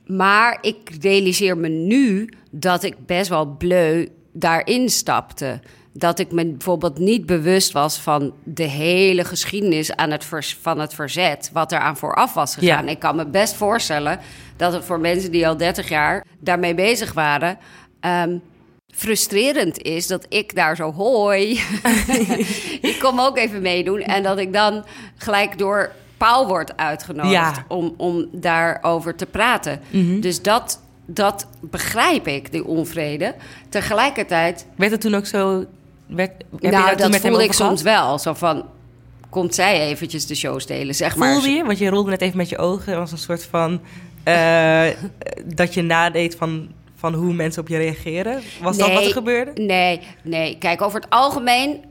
Maar 0.07 0.59
ik 0.61 0.91
realiseer 1.01 1.57
me 1.57 1.69
nu 1.69 2.29
dat 2.51 2.83
ik 2.83 3.07
best 3.07 3.29
wel 3.29 3.47
bleu 3.47 4.09
daarin 4.33 4.89
stapte. 4.89 5.61
Dat 5.97 6.19
ik 6.19 6.33
me 6.33 6.47
bijvoorbeeld 6.47 6.99
niet 6.99 7.27
bewust 7.27 7.73
was 7.73 7.99
van 7.99 8.33
de 8.45 8.63
hele 8.63 9.25
geschiedenis 9.25 9.97
aan 9.97 10.11
het 10.11 10.25
van 10.61 10.81
het 10.81 10.95
verzet, 10.95 11.51
wat 11.53 11.73
er 11.73 11.79
aan 11.79 11.97
vooraf 11.97 12.35
was 12.35 12.55
gegaan. 12.55 12.89
Ik 12.89 12.99
kan 12.99 13.17
me 13.17 13.27
best 13.27 13.55
voorstellen 13.55 14.19
dat 14.57 14.73
het 14.73 14.85
voor 14.85 15.01
mensen 15.01 15.31
die 15.31 15.49
al 15.49 15.57
30 15.57 15.89
jaar 15.89 16.25
daarmee 16.39 16.75
bezig 16.75 17.13
waren, 17.13 17.59
um, 18.01 18.43
frustrerend 18.95 19.83
is 19.83 20.07
dat 20.07 20.27
ik 20.29 20.55
daar 20.55 20.77
zo 20.77 20.93
hooi. 20.93 21.61
ik 22.91 22.97
kom 23.01 23.21
ook 23.21 23.39
even 23.39 23.63
meedoen. 23.63 24.01
En 24.01 24.23
dat 24.23 24.39
ik 24.39 24.53
dan 24.53 24.85
gelijk 25.17 25.59
door 25.59 25.93
Paul 26.17 26.47
word 26.47 26.77
uitgenodigd 26.77 27.63
om, 27.69 27.95
om 27.97 28.29
daarover 28.33 29.15
te 29.15 29.27
praten. 29.27 29.81
Mhm. 29.91 30.21
Dus 30.21 30.43
dat, 30.43 30.81
dat 31.07 31.47
begrijp 31.61 32.27
ik, 32.27 32.53
die 32.53 32.65
onvrede. 32.65 33.35
Tegelijkertijd. 33.69 34.67
Werd 34.77 34.93
het 34.93 35.01
toen 35.01 35.15
ook 35.15 35.27
zo. 35.27 35.65
Werd, 36.07 36.31
nou, 36.61 36.97
dat 36.97 37.17
voelde 37.17 37.45
ik 37.45 37.53
soms 37.53 37.83
wel. 37.83 38.19
Zo 38.19 38.35
van. 38.35 38.65
Komt 39.31 39.55
zij 39.55 39.81
eventjes 39.81 40.27
de 40.27 40.35
show 40.35 40.61
stelen, 40.61 40.95
zeg 40.95 41.17
maar. 41.17 41.33
Voelde 41.33 41.49
je? 41.49 41.65
Want 41.65 41.79
je 41.79 41.89
rolde 41.89 42.11
net 42.11 42.21
even 42.21 42.37
met 42.37 42.49
je 42.49 42.59
ogen. 42.59 42.97
als 42.99 43.13
een 43.13 43.19
soort 43.19 43.45
van. 43.45 43.81
Uh, 44.29 44.87
dat 45.61 45.75
je 45.75 45.83
nadeed 45.83 46.37
van 46.37 46.69
van 46.97 47.15
hoe 47.15 47.33
mensen 47.33 47.63
op 47.63 47.69
je 47.69 47.77
reageren? 47.77 48.43
Was 48.63 48.77
dat 48.77 48.93
wat 48.93 49.05
er 49.05 49.13
gebeurde? 49.13 49.63
Nee, 49.63 50.01
nee. 50.23 50.59
Kijk, 50.59 50.83
over 50.83 51.01
het 51.01 51.11
algemeen 51.11 51.85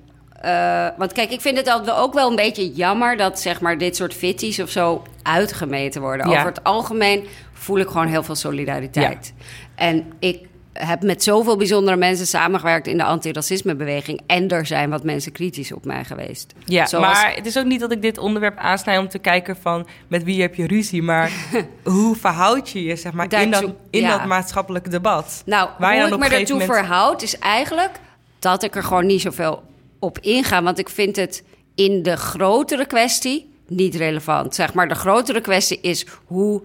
uh, 0.45 0.87
want 0.97 1.11
kijk, 1.11 1.31
ik 1.31 1.41
vind 1.41 1.57
het 1.57 1.89
ook 1.89 2.13
wel 2.13 2.29
een 2.29 2.35
beetje 2.35 2.71
jammer 2.71 3.17
dat 3.17 3.39
zeg 3.39 3.61
maar, 3.61 3.77
dit 3.77 3.95
soort 3.95 4.13
fitties 4.13 4.59
of 4.59 4.69
zo 4.69 5.03
uitgemeten 5.21 6.01
worden. 6.01 6.25
Over 6.25 6.45
het 6.45 6.63
algemeen 6.63 7.25
voel 7.53 7.77
ik 7.77 7.87
gewoon 7.87 8.07
heel 8.07 8.23
veel 8.23 8.35
solidariteit. 8.35 9.33
En 9.75 10.13
ik 10.19 10.47
heb 10.73 11.03
met 11.03 11.23
zoveel 11.23 11.57
bijzondere 11.57 11.97
mensen 11.97 12.27
samengewerkt 12.27 12.87
in 12.87 12.97
de 12.97 13.03
antiracismebeweging. 13.03 14.21
En 14.27 14.49
er 14.49 14.65
zijn 14.65 14.89
wat 14.89 15.03
mensen 15.03 15.31
kritisch 15.31 15.71
op 15.71 15.85
mij 15.85 16.03
geweest. 16.03 16.53
Ja, 16.65 16.87
maar 16.99 17.35
het 17.35 17.45
is 17.45 17.57
ook 17.57 17.65
niet 17.65 17.79
dat 17.79 17.91
ik 17.91 18.01
dit 18.01 18.17
onderwerp 18.17 18.57
aansnij 18.57 18.97
om 18.97 19.07
te 19.07 19.19
kijken 19.19 19.55
van 19.61 19.87
met 20.07 20.23
wie 20.23 20.41
heb 20.41 20.55
je 20.55 20.67
ruzie. 20.67 21.01
Maar 21.01 21.31
hoe 21.83 22.15
verhoud 22.15 22.69
je 22.69 22.83
je 22.83 22.95
zeg 22.95 23.13
maar, 23.13 23.41
in, 23.41 23.51
dat, 23.51 23.73
in 23.89 24.07
dat 24.07 24.25
maatschappelijke 24.25 24.89
debat? 24.89 25.41
Nou, 25.45 25.69
waar 25.79 25.93
hoe 25.93 26.03
ik 26.03 26.17
me 26.17 26.45
moment... 26.47 26.71
verhoud 26.71 27.21
is 27.21 27.39
eigenlijk 27.39 27.99
dat 28.39 28.63
ik 28.63 28.75
er 28.75 28.83
gewoon 28.83 29.05
niet 29.05 29.21
zoveel 29.21 29.63
op 29.99 30.19
inga. 30.19 30.63
Want 30.63 30.79
ik 30.79 30.89
vind 30.89 31.15
het 31.15 31.43
in 31.75 32.03
de 32.03 32.17
grotere 32.17 32.85
kwestie 32.85 33.51
niet 33.67 33.95
relevant. 33.95 34.55
Zeg 34.55 34.73
maar, 34.73 34.87
de 34.87 34.95
grotere 34.95 35.41
kwestie 35.41 35.79
is 35.81 36.05
hoe 36.25 36.61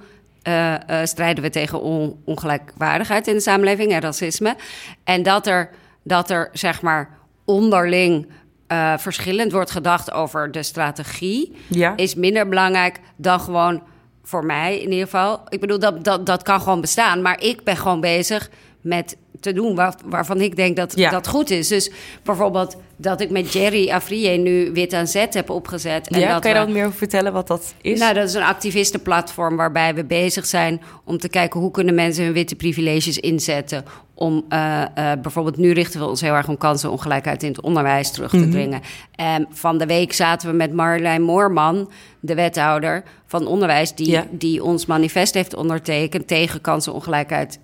uh, 0.48 0.74
uh, 0.90 1.04
strijden 1.04 1.42
we 1.42 1.50
tegen 1.50 1.82
ongelijkwaardigheid 2.24 3.26
in 3.26 3.34
de 3.34 3.40
samenleving 3.40 3.92
en 3.92 4.00
racisme. 4.00 4.56
En 5.04 5.22
dat 5.22 5.46
er, 5.46 5.70
dat 6.02 6.30
er 6.30 6.48
zeg 6.52 6.82
maar 6.82 7.18
onderling 7.44 8.26
uh, 8.68 8.98
verschillend 8.98 9.52
wordt 9.52 9.70
gedacht 9.70 10.12
over 10.12 10.50
de 10.50 10.62
strategie, 10.62 11.56
ja. 11.66 11.96
is 11.96 12.14
minder 12.14 12.48
belangrijk 12.48 13.00
dan 13.16 13.40
gewoon 13.40 13.82
voor 14.22 14.44
mij 14.44 14.78
in 14.78 14.90
ieder 14.90 15.04
geval. 15.04 15.40
Ik 15.48 15.60
bedoel, 15.60 15.78
dat, 15.78 16.04
dat, 16.04 16.26
dat 16.26 16.42
kan 16.42 16.60
gewoon 16.60 16.80
bestaan. 16.80 17.22
Maar 17.22 17.40
ik 17.40 17.64
ben 17.64 17.76
gewoon 17.76 18.00
bezig 18.00 18.50
met 18.80 19.16
te 19.40 19.52
doen 19.52 19.74
waar, 19.74 19.94
waarvan 20.04 20.40
ik 20.40 20.56
denk 20.56 20.76
dat 20.76 20.92
Ja. 20.96 21.10
dat 21.10 21.28
goed 21.28 21.50
is. 21.50 21.68
Dus 21.68 21.90
bijvoorbeeld 22.22 22.76
dat 22.96 23.20
ik 23.20 23.30
met 23.30 23.52
Jerry 23.52 23.90
Afrier 23.90 24.38
nu 24.38 24.72
Wit 24.72 24.92
aan 24.92 25.06
Zet 25.06 25.34
heb 25.34 25.50
opgezet. 25.50 26.08
En 26.08 26.20
ja, 26.20 26.32
dat 26.32 26.40
kan 26.40 26.50
je 26.50 26.56
daar 26.56 26.66
wat 26.66 26.74
meer 26.74 26.84
over 26.86 26.98
vertellen 26.98 27.32
wat 27.32 27.46
dat 27.46 27.74
is? 27.80 27.98
nou, 27.98 28.14
dat 28.14 28.28
is 28.28 28.34
een 28.34 28.42
activistenplatform 28.42 29.56
waarbij 29.56 29.94
we 29.94 30.04
bezig 30.04 30.46
zijn 30.46 30.80
om 31.04 31.18
te 31.18 31.28
kijken 31.28 31.60
hoe 31.60 31.70
kunnen 31.70 31.94
mensen 31.94 32.24
hun 32.24 32.32
witte 32.32 32.54
privileges 32.54 33.18
inzetten. 33.18 33.84
Om 34.14 34.44
eh, 34.48 34.82
eh, 34.82 35.20
bijvoorbeeld 35.20 35.56
nu 35.56 35.72
richten 35.72 36.00
we 36.00 36.06
ons 36.06 36.20
heel 36.20 36.34
erg 36.34 36.48
om 36.48 36.58
kansenongelijkheid 36.58 37.42
in 37.42 37.48
het 37.48 37.60
onderwijs 37.60 38.10
terug 38.10 38.30
te 38.30 38.48
dringen. 38.48 38.80
En 39.14 39.46
van 39.50 39.78
de 39.78 39.86
week 39.86 40.12
zaten 40.12 40.50
we 40.50 40.56
met 40.56 40.72
Marjolein 40.72 41.22
Moorman, 41.22 41.90
de 42.20 42.34
wethouder 42.34 43.02
van 43.26 43.46
onderwijs, 43.46 43.94
die, 43.94 44.10
Ja. 44.10 44.26
die 44.30 44.64
ons 44.64 44.86
manifest 44.86 45.34
heeft 45.34 45.54
ondertekend 45.54 46.26
tegen 46.26 46.60
kansenongelijkheid 46.60 47.58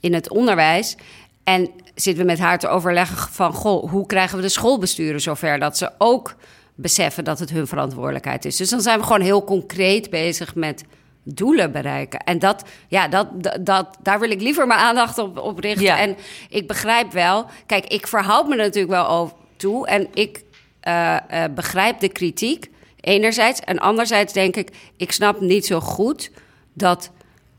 in 0.00 0.14
het 0.14 0.30
onderwijs. 0.30 0.96
En 1.44 1.70
zitten 1.94 2.24
we 2.24 2.30
met 2.30 2.38
haar 2.38 2.58
te 2.58 2.68
overleggen 2.68 3.32
van, 3.32 3.52
goh, 3.52 3.90
hoe 3.90 4.06
krijgen 4.06 4.36
we 4.36 4.42
de 4.42 4.48
schoolbesturen 4.48 5.20
zover 5.20 5.58
dat 5.58 5.76
ze 5.78 5.90
ook 5.98 6.34
beseffen 6.74 7.24
dat 7.24 7.38
het 7.38 7.50
hun 7.50 7.66
verantwoordelijkheid 7.66 8.44
is. 8.44 8.56
Dus 8.56 8.70
dan 8.70 8.80
zijn 8.80 8.98
we 8.98 9.04
gewoon 9.04 9.20
heel 9.20 9.44
concreet 9.44 10.10
bezig 10.10 10.54
met 10.54 10.84
doelen 11.22 11.72
bereiken. 11.72 12.18
En 12.18 12.38
dat, 12.38 12.64
ja, 12.88 13.08
dat, 13.08 13.28
dat, 13.60 13.96
daar 14.02 14.20
wil 14.20 14.30
ik 14.30 14.40
liever 14.40 14.66
mijn 14.66 14.80
aandacht 14.80 15.18
op, 15.18 15.38
op 15.38 15.58
richten. 15.58 15.84
Ja. 15.84 15.98
En 15.98 16.16
ik 16.48 16.66
begrijp 16.66 17.12
wel, 17.12 17.46
kijk, 17.66 17.86
ik 17.86 18.06
verhoud 18.06 18.46
me 18.48 18.52
er 18.52 18.62
natuurlijk 18.64 18.92
wel 18.92 19.08
over 19.08 19.36
toe 19.56 19.86
en 19.86 20.08
ik 20.14 20.44
eh, 20.80 21.44
eh, 21.44 21.52
begrijp 21.54 22.00
de 22.00 22.08
kritiek 22.08 22.70
enerzijds. 23.00 23.60
En 23.60 23.78
anderzijds 23.78 24.32
denk 24.32 24.56
ik, 24.56 24.70
ik 24.96 25.12
snap 25.12 25.40
niet 25.40 25.66
zo 25.66 25.80
goed 25.80 26.30
dat 26.72 27.10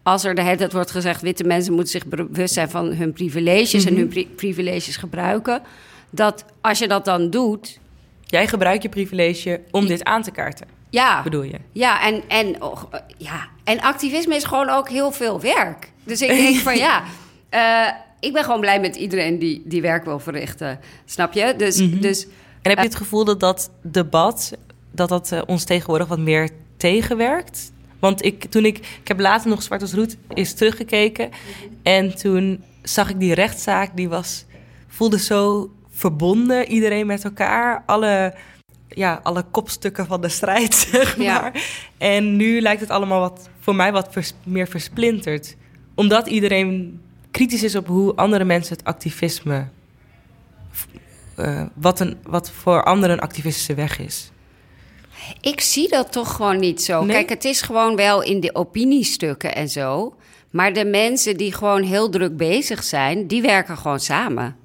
als 0.03 0.24
er 0.24 0.36
de 0.36 0.41
hele 0.41 0.58
tijd 0.58 0.74
wordt 0.74 0.91
gezegd... 0.91 1.22
witte 1.22 1.43
mensen 1.43 1.74
moeten 1.74 1.91
zich 1.91 2.05
bewust 2.05 2.53
zijn 2.53 2.70
van 2.70 2.93
hun 2.93 3.13
privileges... 3.13 3.86
en 3.86 3.96
hun 3.96 4.08
pri- 4.08 4.27
privileges 4.36 4.98
gebruiken... 4.98 5.62
dat 6.10 6.46
als 6.62 6.79
je 6.79 6.88
dat 6.88 7.05
dan 7.05 7.29
doet... 7.29 7.79
Jij 8.25 8.48
gebruikt 8.48 8.84
je 8.84 8.89
privilege 8.89 9.62
om 9.72 9.88
dit 9.88 10.03
aan 10.03 10.22
te 10.22 10.31
kaarten, 10.31 10.67
Ja, 10.89 11.24
bedoel 11.24 11.43
je? 11.43 11.58
ja, 11.72 12.01
en, 12.08 12.24
en, 12.27 12.62
oh, 12.62 12.84
eh, 12.91 13.00
ja, 13.17 13.48
en 13.63 13.81
activisme 13.81 14.36
is 14.36 14.43
gewoon 14.43 14.70
ook 14.70 14.89
heel 14.89 15.12
veel 15.12 15.41
werk. 15.41 15.91
Dus 16.03 16.22
ik 16.22 16.27
denk 16.29 16.55
van 16.55 16.77
ja, 16.77 17.03
eh, 17.50 17.88
ik 18.20 18.34
ben 18.34 18.43
gewoon 18.43 18.60
blij 18.60 18.79
met 18.79 18.96
iedereen 18.96 19.39
die, 19.39 19.62
die 19.65 19.81
werk 19.81 20.05
wil 20.05 20.20
verrichten. 20.20 20.79
Snap 21.05 21.34
je? 21.34 21.53
Dus, 21.58 21.75
dus 22.00 22.24
En 22.62 22.70
heb 22.70 22.77
je 22.77 22.84
het 22.84 22.96
gevoel 22.96 23.25
dat 23.25 23.39
dat 23.39 23.72
debat, 23.81 24.51
dat 24.91 25.10
dat 25.10 25.31
eh, 25.31 25.41
ons 25.46 25.63
tegenwoordig 25.63 26.08
wat 26.08 26.20
meer 26.20 26.50
tegenwerkt? 26.77 27.72
Want 28.01 28.25
ik, 28.25 28.46
toen 28.46 28.65
ik, 28.65 28.77
ik 28.77 29.08
heb 29.08 29.20
later 29.20 29.50
nog 29.50 29.63
Zwart 29.63 29.81
als 29.81 29.93
Roet 29.93 30.17
eens 30.27 30.53
teruggekeken. 30.53 31.29
En 31.84 32.15
toen 32.15 32.63
zag 32.84 33.10
ik 33.10 33.20
die 33.20 33.34
rechtszaak, 33.34 33.96
die 33.96 34.10
was, 34.10 34.46
voelde 34.88 35.20
zo 35.20 35.72
verbonden, 35.91 36.67
iedereen 36.67 37.05
met 37.05 37.24
elkaar. 37.24 37.84
Alle, 37.86 38.34
ja, 38.88 39.20
alle 39.24 39.43
kopstukken 39.51 40.05
van 40.05 40.22
de 40.22 40.29
strijd, 40.29 40.74
zeg 40.91 41.17
Ja. 41.17 41.41
maar. 41.41 41.63
En 41.98 42.36
nu 42.36 42.62
lijkt 42.62 42.81
het 42.81 42.89
allemaal 42.89 43.20
wat, 43.20 43.50
voor 43.60 43.75
mij 43.75 43.91
wat 43.91 44.08
vers- 44.12 44.34
meer 44.43 44.67
versplinterd. 44.67 45.55
Omdat 45.96 46.27
iedereen 46.27 47.01
kritisch 47.31 47.63
is 47.63 47.75
op 47.75 47.88
hoe 47.88 48.15
andere 48.15 48.43
mensen 48.43 48.75
het 48.77 48.86
activisme 48.86 49.67
eh, 51.36 51.63
wat, 51.74 52.00
een, 52.00 52.17
wat 52.24 52.51
voor 52.51 52.84
anderen 52.84 53.15
een 53.15 53.22
activistische 53.22 53.74
weg 53.74 54.00
is. 54.00 54.31
Ik 55.41 55.61
zie 55.61 55.89
dat 55.89 56.11
toch 56.11 56.35
gewoon 56.35 56.59
niet 56.59 56.81
zo. 56.81 57.03
Nee? 57.03 57.15
Kijk, 57.15 57.29
het 57.29 57.45
is 57.45 57.61
gewoon 57.61 57.95
wel 57.95 58.23
in 58.23 58.39
de 58.39 58.55
opiniestukken 58.55 59.55
en 59.55 59.69
zo. 59.69 60.15
Maar 60.50 60.73
de 60.73 60.85
mensen 60.85 61.38
die 61.38 61.53
gewoon 61.53 61.83
heel 61.83 62.09
druk 62.09 62.38
bezig 62.38 62.83
zijn, 62.83 63.27
die 63.27 63.41
werken 63.41 63.77
gewoon 63.77 64.00
samen. 64.00 64.55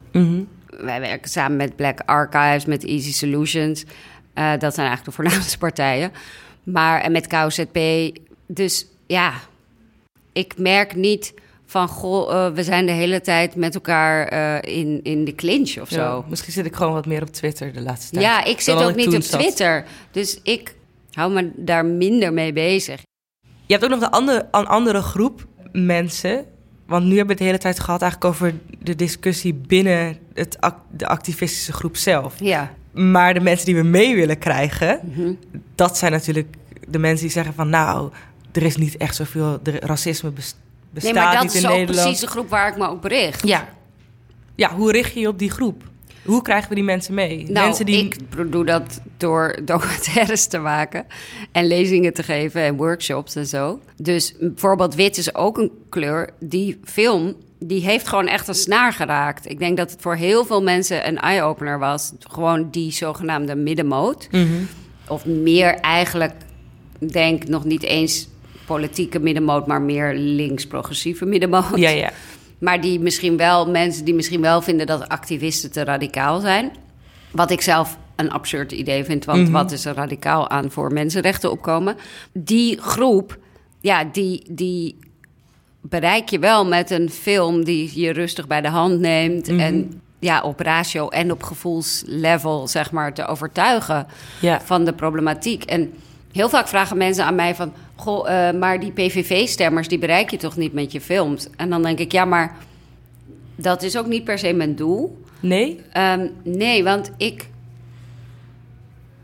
Wij 0.66 1.00
werken 1.00 1.30
samen 1.30 1.56
met 1.56 1.76
Black 1.76 2.00
Archives, 2.04 2.64
met 2.64 2.84
Easy 2.84 3.12
Solutions. 3.12 3.84
Eh, 4.34 4.50
dat 4.58 4.74
zijn 4.74 4.86
eigenlijk 4.86 5.04
de 5.04 5.22
voornaamste 5.22 5.58
partijen. 5.66 6.12
Maar 6.62 7.00
en 7.00 7.12
met 7.12 7.26
KOZP. 7.26 7.78
Dus 8.46 8.86
ja, 9.06 9.32
ik 10.32 10.58
merk 10.58 10.94
niet 10.94 11.34
van... 11.66 11.88
Goh, 11.88 12.32
eh, 12.46 12.52
we 12.52 12.62
zijn 12.64 12.86
de 12.86 12.92
hele 12.92 13.20
tijd 13.20 13.54
met 13.56 13.74
elkaar 13.74 14.26
eh, 14.28 14.78
in, 14.78 15.00
in 15.02 15.24
de 15.24 15.34
clinch 15.34 15.78
of 15.80 15.88
zo. 15.88 16.00
Ja, 16.00 16.22
misschien 16.28 16.52
zit 16.52 16.66
ik 16.66 16.74
gewoon 16.76 16.92
wat 16.92 17.06
meer 17.06 17.22
op 17.22 17.28
Twitter 17.28 17.72
de 17.72 17.80
laatste 17.82 18.10
tijd. 18.12 18.24
Ja, 18.24 18.44
ik 18.44 18.60
zit 18.60 18.74
ook 18.74 18.90
ik 18.90 18.96
niet 18.96 19.14
op 19.14 19.22
zat. 19.22 19.40
Twitter. 19.40 19.84
Dus 20.10 20.40
ik 20.42 20.74
hou 21.12 21.32
me 21.32 21.50
daar 21.56 21.84
minder 21.84 22.32
mee 22.32 22.52
bezig. 22.52 23.00
Je 23.66 23.72
hebt 23.72 23.84
ook 23.84 23.90
nog 23.90 24.00
de 24.00 24.10
andere, 24.10 24.48
een 24.50 24.66
andere 24.66 25.02
groep 25.02 25.46
mensen. 25.72 26.44
Want 26.86 27.04
nu 27.04 27.16
hebben 27.16 27.26
we 27.26 27.32
het 27.32 27.38
de 27.38 27.44
hele 27.44 27.58
tijd 27.58 27.80
gehad 27.80 28.02
eigenlijk 28.02 28.32
over 28.34 28.54
de 28.82 28.94
discussie 28.94 29.54
binnen 29.54 30.16
het, 30.34 30.56
de 30.90 31.06
activistische 31.06 31.72
groep 31.72 31.96
zelf. 31.96 32.34
Ja, 32.40 32.74
Maar 32.92 33.34
de 33.34 33.40
mensen 33.40 33.66
die 33.66 33.76
we 33.76 33.82
mee 33.82 34.14
willen 34.14 34.38
krijgen, 34.38 35.00
Mhm. 35.02 35.32
dat 35.74 35.98
zijn 35.98 36.12
natuurlijk 36.12 36.54
de 36.88 36.98
mensen 36.98 37.24
die 37.24 37.34
zeggen 37.34 37.54
van 37.54 37.68
nou, 37.68 38.10
er 38.52 38.62
is 38.62 38.76
niet 38.76 38.96
echt 38.96 39.14
zoveel, 39.16 39.58
racisme 39.62 40.30
bes- 40.30 40.54
bestaat 40.96 41.14
nee, 41.14 41.22
maar 41.22 41.32
dat 41.34 41.42
niet 41.42 41.54
is 41.54 41.64
ook 41.64 41.70
Nederland. 41.70 42.00
precies 42.00 42.20
de 42.20 42.26
groep 42.26 42.48
waar 42.48 42.68
ik 42.68 42.76
me 42.76 42.90
op 42.90 43.04
richt. 43.04 43.46
Ja. 43.46 43.68
ja, 44.54 44.74
hoe 44.74 44.92
richt 44.92 45.14
je 45.14 45.20
je 45.20 45.28
op 45.28 45.38
die 45.38 45.50
groep? 45.50 45.82
Hoe 46.24 46.42
krijgen 46.42 46.68
we 46.68 46.74
die 46.74 46.84
mensen 46.84 47.14
mee? 47.14 47.44
Nou, 47.48 47.66
mensen 47.66 47.86
die 47.86 48.04
ik 48.04 48.16
doe 48.52 48.64
dat 48.64 49.00
door 49.16 49.58
documentaires 49.64 50.46
te 50.46 50.58
maken 50.58 51.06
en 51.52 51.66
lezingen 51.66 52.14
te 52.14 52.22
geven 52.22 52.62
en 52.62 52.76
workshops 52.76 53.34
en 53.34 53.46
zo. 53.46 53.80
Dus 53.96 54.34
bijvoorbeeld 54.40 54.94
wit 54.94 55.16
is 55.16 55.34
ook 55.34 55.58
een 55.58 55.70
kleur. 55.88 56.30
Die 56.38 56.80
film, 56.84 57.34
die 57.58 57.80
heeft 57.80 58.08
gewoon 58.08 58.26
echt 58.26 58.48
een 58.48 58.54
snaar 58.54 58.92
geraakt. 58.92 59.50
Ik 59.50 59.58
denk 59.58 59.76
dat 59.76 59.90
het 59.90 60.00
voor 60.00 60.14
heel 60.14 60.44
veel 60.44 60.62
mensen 60.62 61.08
een 61.08 61.18
eye-opener 61.18 61.78
was. 61.78 62.12
Gewoon 62.18 62.70
die 62.70 62.92
zogenaamde 62.92 63.54
middenmoot. 63.54 64.28
Mhm. 64.30 64.46
Of 65.08 65.26
meer 65.26 65.74
eigenlijk, 65.74 66.34
denk 66.98 67.48
nog 67.48 67.64
niet 67.64 67.82
eens 67.82 68.28
politieke 68.66 69.18
middenmoot, 69.18 69.66
maar 69.66 69.80
meer 69.82 70.14
links-progressieve 70.14 71.24
middenmoot. 71.24 71.76
Ja, 71.76 71.90
ja. 71.90 72.10
Maar 72.58 72.80
die 72.80 73.00
misschien 73.00 73.36
wel, 73.36 73.70
mensen 73.70 74.04
die 74.04 74.14
misschien 74.14 74.40
wel 74.40 74.62
vinden 74.62 74.86
dat 74.86 75.08
activisten 75.08 75.72
te 75.72 75.84
radicaal 75.84 76.40
zijn. 76.40 76.70
Wat 77.30 77.50
ik 77.50 77.60
zelf 77.60 77.98
een 78.16 78.30
absurd 78.30 78.72
idee 78.72 79.04
vind, 79.04 79.24
want 79.24 79.48
wat 79.48 79.72
is 79.72 79.84
er 79.84 79.94
radicaal 79.94 80.48
aan 80.50 80.70
voor 80.70 80.92
mensenrechten 80.92 81.50
opkomen? 81.50 81.96
Die 82.32 82.80
groep, 82.80 83.38
ja, 83.80 84.04
die, 84.04 84.42
die 84.50 84.96
bereik 85.80 86.28
je 86.28 86.38
wel 86.38 86.66
met 86.66 86.90
een 86.90 87.10
film 87.10 87.64
die 87.64 88.00
je 88.00 88.10
rustig 88.10 88.46
bij 88.46 88.60
de 88.60 88.68
hand 88.68 89.00
neemt. 89.00 89.48
En 89.48 90.00
ja, 90.18 90.42
op 90.42 90.60
ratio 90.60 91.08
en 91.08 91.32
op 91.32 91.42
gevoelslevel, 91.42 92.68
zeg 92.68 92.90
maar, 92.92 93.14
te 93.14 93.26
overtuigen 93.26 94.06
Ja. 94.40 94.60
van 94.60 94.84
de 94.84 94.92
problematiek. 94.92 95.64
En 95.64 95.92
heel 96.36 96.48
vaak 96.48 96.68
vragen 96.68 96.96
mensen 96.96 97.24
aan 97.24 97.34
mij 97.34 97.54
van... 97.54 97.72
Goh, 97.94 98.30
eh, 98.30 98.54
maar 98.54 98.80
die 98.80 98.92
PVV-stemmers, 98.92 99.88
die 99.88 99.98
bereik 99.98 100.30
je 100.30 100.36
toch 100.36 100.56
niet 100.56 100.72
met 100.72 100.92
je 100.92 101.00
films? 101.00 101.48
En 101.56 101.70
dan 101.70 101.82
denk 101.82 101.98
ik, 101.98 102.12
ja, 102.12 102.24
maar 102.24 102.56
dat 103.54 103.82
is 103.82 103.96
ook 103.98 104.06
niet 104.06 104.24
per 104.24 104.38
se 104.38 104.52
mijn 104.52 104.74
doel. 104.74 105.24
Nee? 105.40 105.80
Ehm, 105.92 106.28
nee, 106.42 106.84
want 106.84 107.10
ik 107.16 107.48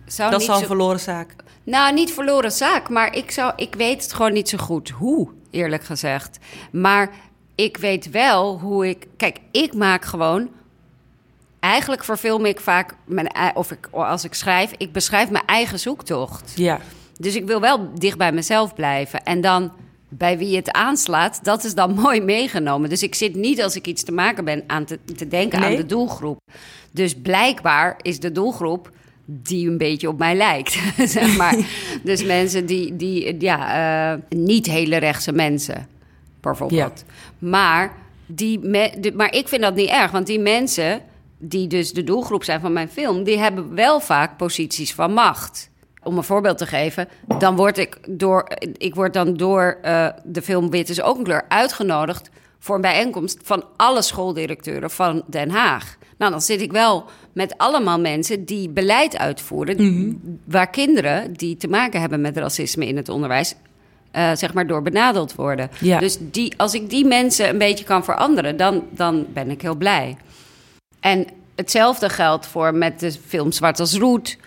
zou 0.06 0.30
dat 0.30 0.40
niet 0.40 0.48
is 0.48 0.54
al 0.54 0.60
een 0.60 0.66
verloren 0.66 1.00
zaak. 1.00 1.34
Nou, 1.64 1.94
niet 1.94 2.12
verloren 2.12 2.52
zaak, 2.52 2.88
maar 2.88 3.16
ik, 3.16 3.30
zou, 3.30 3.52
ik 3.56 3.74
weet 3.74 4.02
het 4.02 4.12
gewoon 4.12 4.32
niet 4.32 4.48
zo 4.48 4.58
goed 4.58 4.88
hoe, 4.88 5.28
eerlijk 5.50 5.84
gezegd. 5.84 6.38
Maar 6.70 7.10
ik 7.54 7.76
weet 7.76 8.10
wel 8.10 8.58
hoe 8.58 8.88
ik... 8.88 9.06
Kijk, 9.16 9.38
ik 9.50 9.74
maak 9.74 10.04
gewoon... 10.04 10.48
Eigenlijk 11.60 12.04
verfilm 12.04 12.46
ik 12.46 12.60
vaak, 12.60 12.94
mijn, 13.04 13.30
of 13.54 13.70
ik, 13.70 13.88
als 13.90 14.24
ik 14.24 14.34
schrijf, 14.34 14.72
ik 14.76 14.92
beschrijf 14.92 15.30
mijn 15.30 15.44
eigen 15.46 15.78
zoektocht. 15.78 16.52
Ja. 16.54 16.80
Dus 17.18 17.36
ik 17.36 17.46
wil 17.46 17.60
wel 17.60 17.90
dicht 17.98 18.18
bij 18.18 18.32
mezelf 18.32 18.74
blijven. 18.74 19.22
En 19.22 19.40
dan 19.40 19.72
bij 20.08 20.38
wie 20.38 20.56
het 20.56 20.72
aanslaat, 20.72 21.44
dat 21.44 21.64
is 21.64 21.74
dan 21.74 21.94
mooi 22.00 22.20
meegenomen. 22.20 22.88
Dus 22.88 23.02
ik 23.02 23.14
zit 23.14 23.34
niet 23.34 23.62
als 23.62 23.76
ik 23.76 23.86
iets 23.86 24.02
te 24.02 24.12
maken 24.12 24.44
ben 24.44 24.62
aan 24.66 24.84
te, 24.84 24.98
te 25.16 25.28
denken 25.28 25.60
Nee? 25.60 25.70
aan 25.70 25.76
de 25.76 25.86
doelgroep. 25.86 26.38
Dus 26.90 27.14
blijkbaar 27.14 27.96
is 28.02 28.20
de 28.20 28.32
doelgroep 28.32 28.90
die 29.24 29.68
een 29.68 29.78
beetje 29.78 30.08
op 30.08 30.18
mij 30.18 30.34
lijkt. 30.36 30.78
zeg 31.10 31.36
maar. 31.36 31.56
Dus 32.04 32.24
mensen 32.24 32.66
die, 32.66 32.96
die 32.96 33.40
ja, 33.40 34.12
eh, 34.12 34.18
niet 34.38 34.66
hele 34.66 34.96
rechtse 34.96 35.32
mensen, 35.32 35.88
bijvoorbeeld. 36.40 37.04
Maar, 37.38 37.92
die 38.26 38.58
me- 38.58 38.92
de- 39.00 39.12
maar 39.12 39.34
ik 39.34 39.48
vind 39.48 39.62
dat 39.62 39.74
niet 39.74 39.88
erg, 39.88 40.10
want 40.10 40.26
die 40.26 40.38
mensen 40.40 41.00
die 41.38 41.66
dus 41.66 41.92
de 41.92 42.04
doelgroep 42.04 42.44
zijn 42.44 42.60
van 42.60 42.72
mijn 42.72 42.88
film, 42.88 43.24
die 43.24 43.38
hebben 43.38 43.74
wel 43.74 44.00
vaak 44.00 44.36
posities 44.36 44.94
van 44.94 45.12
macht. 45.12 45.70
Om 46.02 46.16
een 46.16 46.24
voorbeeld 46.24 46.58
te 46.58 46.66
geven, 46.66 47.08
dan 47.38 47.56
word 47.56 47.78
ik 47.78 47.98
door, 48.08 48.48
ik 48.76 48.94
word 48.94 49.14
dan 49.14 49.34
door 49.34 49.78
eh, 49.82 50.08
de 50.24 50.42
film 50.42 50.70
Wit 50.70 50.88
is 50.88 51.02
ook 51.02 51.18
een 51.18 51.24
kleur 51.24 51.44
uitgenodigd 51.48 52.30
voor 52.58 52.74
een 52.74 52.80
bijeenkomst 52.80 53.38
van 53.42 53.64
alle 53.76 54.02
schooldirecteuren 54.02 54.90
van 54.90 55.22
Den 55.26 55.50
Haag. 55.50 55.96
Nou, 56.18 56.30
dan 56.30 56.40
zit 56.40 56.60
ik 56.60 56.72
wel 56.72 57.04
met 57.32 57.58
allemaal 57.58 58.00
mensen 58.00 58.44
die 58.44 58.68
beleid 58.68 59.18
uitvoeren, 59.18 60.38
waar 60.44 60.70
kinderen 60.70 61.32
die 61.32 61.56
te 61.56 61.68
maken 61.68 62.00
hebben 62.00 62.20
met 62.20 62.36
racisme 62.36 62.86
in 62.86 62.96
het 62.96 63.08
onderwijs 63.08 63.54
eh, 64.12 64.30
zeg 64.34 64.54
maar 64.54 64.66
door 64.66 64.82
benadeeld 64.82 65.34
worden. 65.34 65.70
Ja. 65.80 65.98
Dus 65.98 66.18
die, 66.20 66.54
als 66.56 66.74
ik 66.74 66.90
die 66.90 67.04
mensen 67.04 67.48
een 67.48 67.58
beetje 67.58 67.84
kan 67.84 68.04
veranderen, 68.04 68.56
dan, 68.56 68.82
dan 68.90 69.26
ben 69.32 69.50
ik 69.50 69.62
heel 69.62 69.74
blij. 69.74 70.16
En 71.00 71.26
hetzelfde 71.54 72.08
geldt 72.08 72.46
voor 72.46 72.74
met 72.74 73.00
de 73.00 73.12
film 73.26 73.52
Zwart 73.52 73.80
als 73.80 73.98
Roet. 73.98 74.38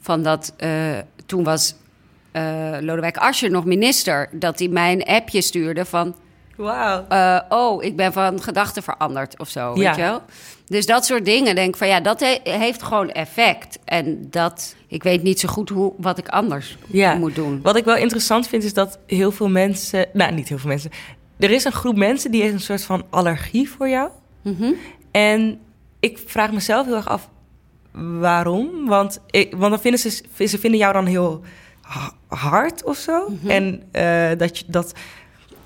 Van 0.00 0.22
dat, 0.22 0.52
eh, 0.56 0.70
toen 1.26 1.44
was 1.44 1.74
eh, 2.32 2.42
Lodewijk 2.80 3.16
Asscher 3.16 3.50
nog 3.50 3.64
minister, 3.64 4.28
dat 4.32 4.58
hij 4.58 4.68
mij 4.68 4.92
een 4.92 5.04
appje 5.04 5.42
stuurde 5.42 5.84
van... 5.84 6.14
Wauw. 6.56 7.04
eh, 7.08 7.40
oh, 7.48 7.84
ik 7.84 7.96
ben 7.96 8.12
van 8.12 8.42
gedachten 8.42 8.82
veranderd 8.82 9.38
of 9.38 9.48
zo, 9.48 9.60
Ja. 9.60 9.74
weet 9.74 9.94
je 9.96 10.02
wel? 10.02 10.22
Dus 10.66 10.86
dat 10.86 11.04
soort 11.06 11.24
dingen, 11.24 11.54
denk 11.54 11.68
ik 11.68 11.76
van 11.76 11.88
ja, 11.88 12.00
dat 12.00 12.20
he- 12.20 12.40
heeft 12.42 12.82
gewoon 12.82 13.10
effect. 13.10 13.78
En 13.84 14.26
dat, 14.30 14.74
ik 14.88 15.02
weet 15.02 15.22
niet 15.22 15.40
zo 15.40 15.48
goed 15.48 15.68
hoe, 15.68 15.92
wat 15.98 16.18
ik 16.18 16.28
anders 16.28 16.78
Ja. 16.86 17.14
moet 17.14 17.34
doen. 17.34 17.60
Wat 17.62 17.76
ik 17.76 17.84
wel 17.84 17.96
interessant 17.96 18.48
vind 18.48 18.64
is 18.64 18.74
dat 18.74 18.98
heel 19.06 19.30
veel 19.30 19.48
mensen, 19.48 20.06
nou 20.12 20.32
niet 20.32 20.48
heel 20.48 20.58
veel 20.58 20.68
mensen, 20.68 20.90
er 21.38 21.50
is 21.50 21.64
een 21.64 21.72
groep 21.72 21.96
mensen 21.96 22.30
die 22.30 22.42
heeft 22.42 22.54
een 22.54 22.60
soort 22.60 22.84
van 22.84 23.04
allergie 23.10 23.70
voor 23.70 23.88
jou. 23.88 24.10
Mhm. 24.42 24.72
En 25.10 25.60
ik 26.00 26.18
vraag 26.26 26.52
mezelf 26.52 26.86
heel 26.86 26.96
erg 26.96 27.08
af 27.08 27.28
waarom. 27.92 28.86
Want, 28.86 29.20
ik, 29.30 29.54
want 29.56 29.70
dan 29.70 29.80
vinden 29.80 30.00
ze, 30.00 30.22
ze 30.48 30.58
vinden 30.58 30.80
jou 30.80 30.92
dan 30.92 31.06
heel 31.06 31.42
ha- 31.80 32.12
hard 32.28 32.84
of 32.84 32.96
zo. 32.96 33.28
En 33.46 33.82
eh, 33.92 34.30
dat 34.38 34.58
je 34.58 34.64
dat. 34.66 34.92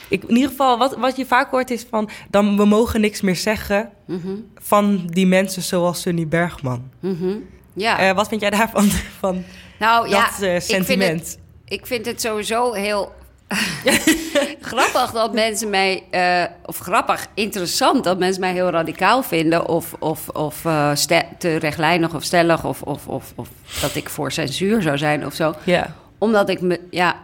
Ik, 0.09 0.23
in 0.25 0.35
ieder 0.35 0.51
geval, 0.51 0.79
wat, 0.79 0.97
wat 0.97 1.17
je 1.17 1.27
vaak 1.27 1.51
hoort 1.51 1.71
is 1.71 1.87
van... 1.91 2.11
dan 2.31 2.57
we 2.57 2.65
mogen 2.65 3.01
niks 3.01 3.21
meer 3.21 3.37
zeggen 3.37 3.91
Mhm. 4.07 4.29
van 4.55 5.07
die 5.07 5.27
mensen 5.27 5.63
zoals 5.63 6.01
Sunny 6.01 6.29
Bergman. 6.29 6.91
Mhm. 7.01 7.37
Ja. 7.75 7.99
Eh, 7.99 8.15
wat 8.15 8.29
vind 8.29 8.41
jij 8.41 8.51
daarvan, 8.51 8.85
van 9.21 9.45
nou 9.79 10.09
ja, 10.09 10.27
dat 10.31 10.41
eh, 10.43 10.55
ik 10.55 10.63
vind 10.63 10.77
het- 10.79 10.87
sentiment? 10.87 11.39
ik 11.65 11.87
vind 11.87 12.07
het 12.07 12.21
sowieso 12.21 12.73
heel 12.73 13.13
grappig 14.61 15.11
dat 15.11 15.33
mensen 15.33 15.71
mij, 15.71 16.03
eh, 16.11 16.45
of 16.67 16.79
grappig, 16.79 17.27
interessant 17.35 18.05
dat 18.05 18.19
mensen 18.19 18.41
mij 18.41 18.53
heel 18.53 18.71
radicaal 18.71 19.23
vinden, 19.23 19.69
of, 19.69 19.95
of, 19.99 20.29
of 20.29 20.65
eh, 20.65 20.93
te 21.39 21.57
rechtlijnig 21.57 22.15
of 22.15 22.23
stellig, 22.23 22.65
of, 22.65 22.83
of, 22.83 23.07
of, 23.07 23.33
of 23.35 23.49
dat 23.81 23.95
ik 23.95 24.09
voor 24.09 24.33
censuur 24.33 24.83
zou 24.83 24.99
zijn 24.99 25.27
of 25.27 25.35
zo. 25.35 25.55
Ja, 25.65 25.95
Omdat 26.19 26.49
ik 26.49 26.61
me, 26.61 26.81
ja, 26.91 27.17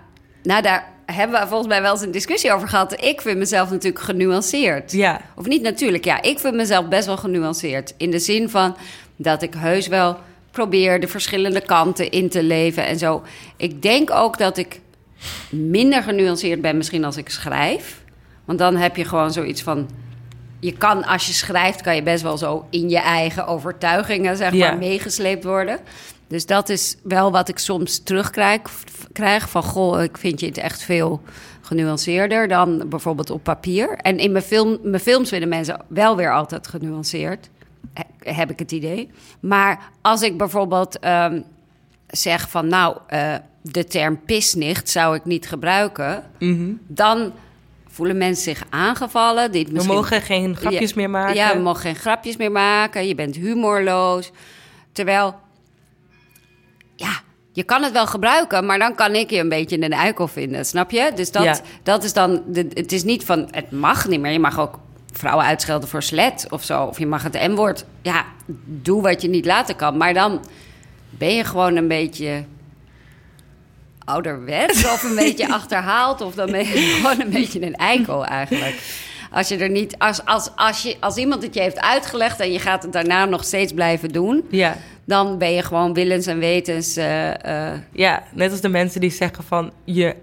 nou 0.43 0.63
daar 0.63 0.97
hebben 1.07 1.41
we 1.41 1.47
volgens 1.47 1.69
mij 1.69 1.83
wel 1.83 1.93
eens 1.93 2.01
een 2.01 2.11
discussie 2.11 2.53
over 2.53 2.69
gehad. 2.69 3.03
Ik 3.03 3.21
vind 3.21 3.39
mezelf 3.39 3.71
natuurlijk 3.71 4.05
genuanceerd. 4.05 4.93
ja, 4.93 5.21
Of 5.37 5.47
niet 5.47 5.63
natuurlijk, 5.63 6.05
ja. 6.05 6.23
Ik 6.23 6.39
vind 6.39 6.55
mezelf 6.55 6.89
best 6.89 7.07
wel 7.07 7.17
genuanceerd. 7.17 7.95
In 7.97 8.11
de 8.11 8.19
zin 8.19 8.49
van 8.49 8.77
dat 9.17 9.43
ik 9.43 9.55
heus 9.55 9.87
wel 9.87 10.19
probeer 10.51 11.01
de 11.01 11.09
verschillende 11.09 11.61
kanten 11.61 12.11
in 12.11 12.29
te 12.29 12.43
leven 12.43 12.87
en 12.87 12.99
zo. 12.99 13.23
Ik 13.57 13.83
denk 13.83 14.11
ook 14.11 14.39
dat 14.39 14.57
ik 14.57 14.81
minder 15.51 16.03
genuanceerd 16.03 16.61
ben 16.61 16.77
misschien 16.77 17.05
als 17.05 17.17
ik 17.17 17.29
schrijf. 17.31 18.05
Want 18.45 18.59
dan 18.59 18.77
heb 18.77 18.97
je 18.97 19.05
gewoon 19.05 19.33
zoiets 19.33 19.63
van... 19.63 19.89
Je 20.61 20.73
kan, 20.73 21.05
als 21.05 21.27
je 21.27 21.33
schrijft, 21.33 21.81
kan 21.81 21.95
je 21.95 22.03
best 22.03 22.23
wel 22.23 22.39
zo 22.39 22.67
in 22.71 22.89
je 22.89 22.99
eigen 22.99 23.47
overtuigingen, 23.47 24.37
zeg 24.37 24.53
Ja. 24.53 24.69
maar, 24.69 24.79
meegesleept 24.79 25.45
worden. 25.45 25.79
Dus 26.29 26.47
dat 26.47 26.69
is 26.69 26.97
wel 27.03 27.31
wat 27.33 27.49
ik 27.49 27.59
soms 27.59 27.99
terugkrijg. 28.03 28.61
Krijg 29.13 29.49
van, 29.51 29.63
goh, 29.63 30.03
ik 30.03 30.19
vind 30.19 30.41
je 30.41 30.47
het 30.47 30.59
echt 30.59 30.83
veel 30.83 31.21
genuanceerder 31.61 32.49
dan 32.49 32.89
bijvoorbeeld 32.89 33.31
op 33.31 33.43
papier. 33.43 33.89
En 33.97 34.19
in 34.19 34.33
mijn, 34.33 34.45
film, 34.45 34.79
mijn 34.83 35.03
films 35.03 35.29
vinden 35.29 35.49
mensen 35.49 35.81
wel 35.89 36.17
weer 36.17 36.33
altijd 36.33 36.67
genuanceerd. 36.69 37.49
He- 37.95 38.33
Heb 38.33 38.51
ik 38.51 38.59
het 38.59 38.73
idee. 38.73 39.11
Maar 39.41 39.91
als 40.03 40.23
ik 40.23 40.37
bijvoorbeeld 40.39 40.99
ehm, 40.99 41.41
zeg 42.07 42.51
van, 42.51 42.69
nou, 42.69 42.97
eh, 43.07 43.35
de 43.71 43.85
term 43.85 44.21
pisnicht 44.25 44.89
zou 44.89 45.17
ik 45.17 45.25
niet 45.25 45.49
gebruiken, 45.49 46.25
mhm. 46.39 46.71
dan 46.87 47.33
voelen 47.89 48.17
mensen 48.17 48.45
zich 48.45 48.67
aangevallen. 48.71 49.51
Die 49.53 49.61
het 49.61 49.69
we 49.69 49.75
misschien- 49.75 49.95
mogen 49.95 50.23
geen 50.23 50.57
grapjes 50.57 50.91
ja, 50.91 50.97
meer 50.97 51.11
maken. 51.11 51.35
Ja, 51.35 51.57
we 51.57 51.63
mogen 51.63 51.81
geen 51.81 51.97
grapjes 51.97 52.37
meer 52.37 52.53
maken. 52.53 53.07
Je 53.09 53.15
bent 53.15 53.37
humorloos. 53.37 54.31
Terwijl, 54.93 55.35
ja, 56.97 57.21
je 57.53 57.63
kan 57.63 57.83
het 57.83 57.93
wel 57.93 58.07
gebruiken, 58.07 58.67
maar 58.67 58.79
dan 58.79 58.95
kan 58.95 59.15
ik 59.15 59.31
je 59.31 59.39
een 59.39 59.49
beetje 59.49 59.83
een 59.83 59.93
eikel 59.93 60.29
vinden, 60.29 60.65
snap 60.67 60.91
je? 60.91 61.13
Dus 61.15 61.31
dat, 61.31 61.43
Ja. 61.45 61.61
dat 61.83 62.05
is 62.05 62.13
dan, 62.13 62.43
de, 62.47 62.67
het 62.75 62.93
is 62.93 63.05
niet 63.05 63.25
van, 63.25 63.49
het 63.51 63.71
mag 63.71 64.09
niet 64.09 64.21
meer. 64.21 64.33
Je 64.33 64.39
mag 64.39 64.59
ook 64.61 64.79
vrouwen 65.13 65.45
uitschelden 65.47 65.89
voor 65.89 66.03
slet 66.03 66.47
of 66.51 66.65
zo. 66.65 66.85
Of 66.85 66.99
je 66.99 67.07
mag 67.07 67.23
het 67.23 67.49
M-woord, 67.49 67.85
ja, 68.03 68.25
doe 68.65 69.03
wat 69.03 69.23
je 69.23 69.29
niet 69.29 69.45
laten 69.45 69.77
kan. 69.77 69.97
Maar 69.97 70.15
dan 70.15 70.45
ben 71.11 71.35
je 71.35 71.45
gewoon 71.45 71.77
een 71.77 71.89
beetje 71.89 72.45
ouderwets 74.09 74.85
of 74.85 75.03
een 75.03 75.15
beetje 75.15 75.53
achterhaald. 75.59 76.21
Of 76.21 76.35
dan 76.35 76.51
ben 76.51 76.61
je 76.67 76.75
gewoon 77.01 77.21
een 77.21 77.31
beetje 77.31 77.63
een 77.67 77.75
eikel 77.77 78.25
eigenlijk. 78.27 78.75
Als 79.33 79.49
je 79.49 79.57
er 79.57 79.71
niet, 79.71 79.99
als, 79.99 80.25
als, 80.25 80.51
als, 80.57 80.83
je, 80.83 80.97
als 81.01 81.17
iemand 81.17 81.43
het 81.43 81.55
je 81.55 81.61
heeft 81.61 81.81
uitgelegd 81.81 82.41
en 82.41 82.53
je 82.53 82.59
gaat 82.59 82.83
het 82.83 82.93
daarna 82.93 83.25
nog 83.25 83.45
steeds 83.45 83.73
blijven 83.73 84.09
doen, 84.09 84.45
Ja. 84.51 84.77
dan 85.05 85.39
ben 85.39 85.53
je 85.53 85.63
gewoon 85.63 85.95
willens 85.95 86.27
en 86.27 86.39
wetens. 86.39 86.97
eh, 86.97 87.71
eh, 87.73 87.79
ja, 87.93 88.23
net 88.33 88.51
als 88.51 88.61
de 88.61 88.69
mensen 88.69 89.01
die 89.01 89.11
zeggen 89.11 89.45
van... 89.45 89.73
je, 89.85 90.15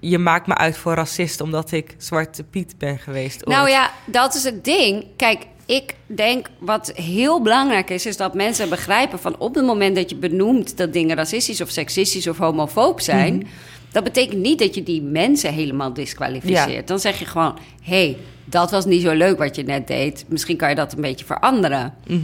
je 0.00 0.18
maakt 0.18 0.46
me 0.46 0.54
uit 0.56 0.76
voor 0.76 0.94
racist 0.94 1.40
omdat 1.40 1.72
ik 1.72 1.94
Zwarte 1.98 2.44
Piet 2.44 2.74
ben 2.78 2.98
geweest. 2.98 3.44
Nou 3.44 3.68
ja, 3.68 3.90
dat 4.04 4.34
is 4.34 4.44
het 4.44 4.64
ding. 4.64 5.04
Kijk, 5.16 5.46
ik 5.70 5.94
denk 6.06 6.46
wat 6.58 6.92
heel 6.94 7.42
belangrijk 7.42 7.90
is, 7.90 8.06
is 8.06 8.16
dat 8.16 8.34
mensen 8.34 8.68
begrijpen 8.68 9.18
van 9.18 9.38
op 9.38 9.54
het 9.54 9.64
moment 9.64 9.96
dat 9.96 10.10
je 10.10 10.16
benoemt 10.16 10.76
dat 10.76 10.92
dingen 10.92 11.16
racistisch 11.16 11.60
of 11.60 11.70
seksistisch 11.70 12.26
of 12.26 12.38
homofoob 12.38 13.00
zijn, 13.00 13.34
Mhm. 13.36 13.46
dat 13.92 14.04
betekent 14.04 14.40
niet 14.40 14.58
dat 14.58 14.74
je 14.74 14.82
die 14.82 15.02
mensen 15.02 15.52
helemaal 15.52 15.92
disqualificeert. 15.92 16.70
Ja. 16.72 16.82
Dan 16.82 17.00
zeg 17.00 17.18
je 17.18 17.24
gewoon: 17.24 17.58
hé, 17.82 18.04
hey, 18.04 18.16
dat 18.44 18.70
was 18.70 18.84
niet 18.84 19.02
zo 19.02 19.12
leuk 19.12 19.38
wat 19.38 19.56
je 19.56 19.62
net 19.62 19.86
deed. 19.86 20.24
Misschien 20.28 20.56
kan 20.56 20.68
je 20.68 20.74
dat 20.74 20.92
een 20.92 21.00
beetje 21.00 21.24
veranderen. 21.24 21.94
Mhm. 22.06 22.20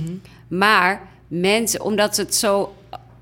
Maar 0.48 1.08
mensen, 1.28 1.80
omdat 1.82 2.14
ze 2.14 2.20
het 2.20 2.34
zo, 2.34 2.74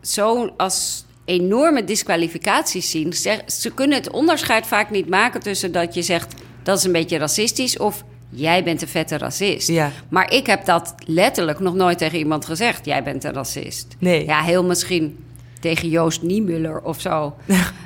zo 0.03 0.51
als 0.57 1.05
enorme 1.25 1.85
disqualificaties 1.85 2.91
zien, 2.91 3.13
zeg, 3.13 3.41
ze 3.47 3.71
kunnen 3.71 3.99
het 3.99 4.11
onderscheid 4.11 4.67
vaak 4.67 4.91
niet 4.91 5.09
maken 5.09 5.41
tussen 5.41 5.73
dat 5.73 5.95
je 5.95 6.03
zegt 6.03 6.35
dat 6.63 6.79
is 6.79 6.85
een 6.85 6.93
beetje 6.93 7.19
racistisch 7.19 7.79
of 7.79 8.05
jij 8.35 8.65
bent 8.65 8.83
een 8.83 8.89
vette 8.89 9.19
racist. 9.19 9.69
Ja. 9.69 9.91
Maar 10.09 10.33
ik 10.33 10.47
heb 10.47 10.65
dat 10.65 10.95
letterlijk 11.07 11.61
nog 11.61 11.75
nooit 11.75 11.99
tegen 11.99 12.19
iemand 12.19 12.45
gezegd. 12.45 12.85
Jij 12.85 13.03
bent 13.03 13.25
een 13.25 13.33
racist. 13.33 13.97
Nee. 13.99 14.25
Ja, 14.25 14.41
heel 14.41 14.65
misschien 14.65 15.19
tegen 15.61 15.89
Joost 15.89 16.23
Niemuller 16.23 16.81
of 16.81 17.01
zo. 17.01 17.35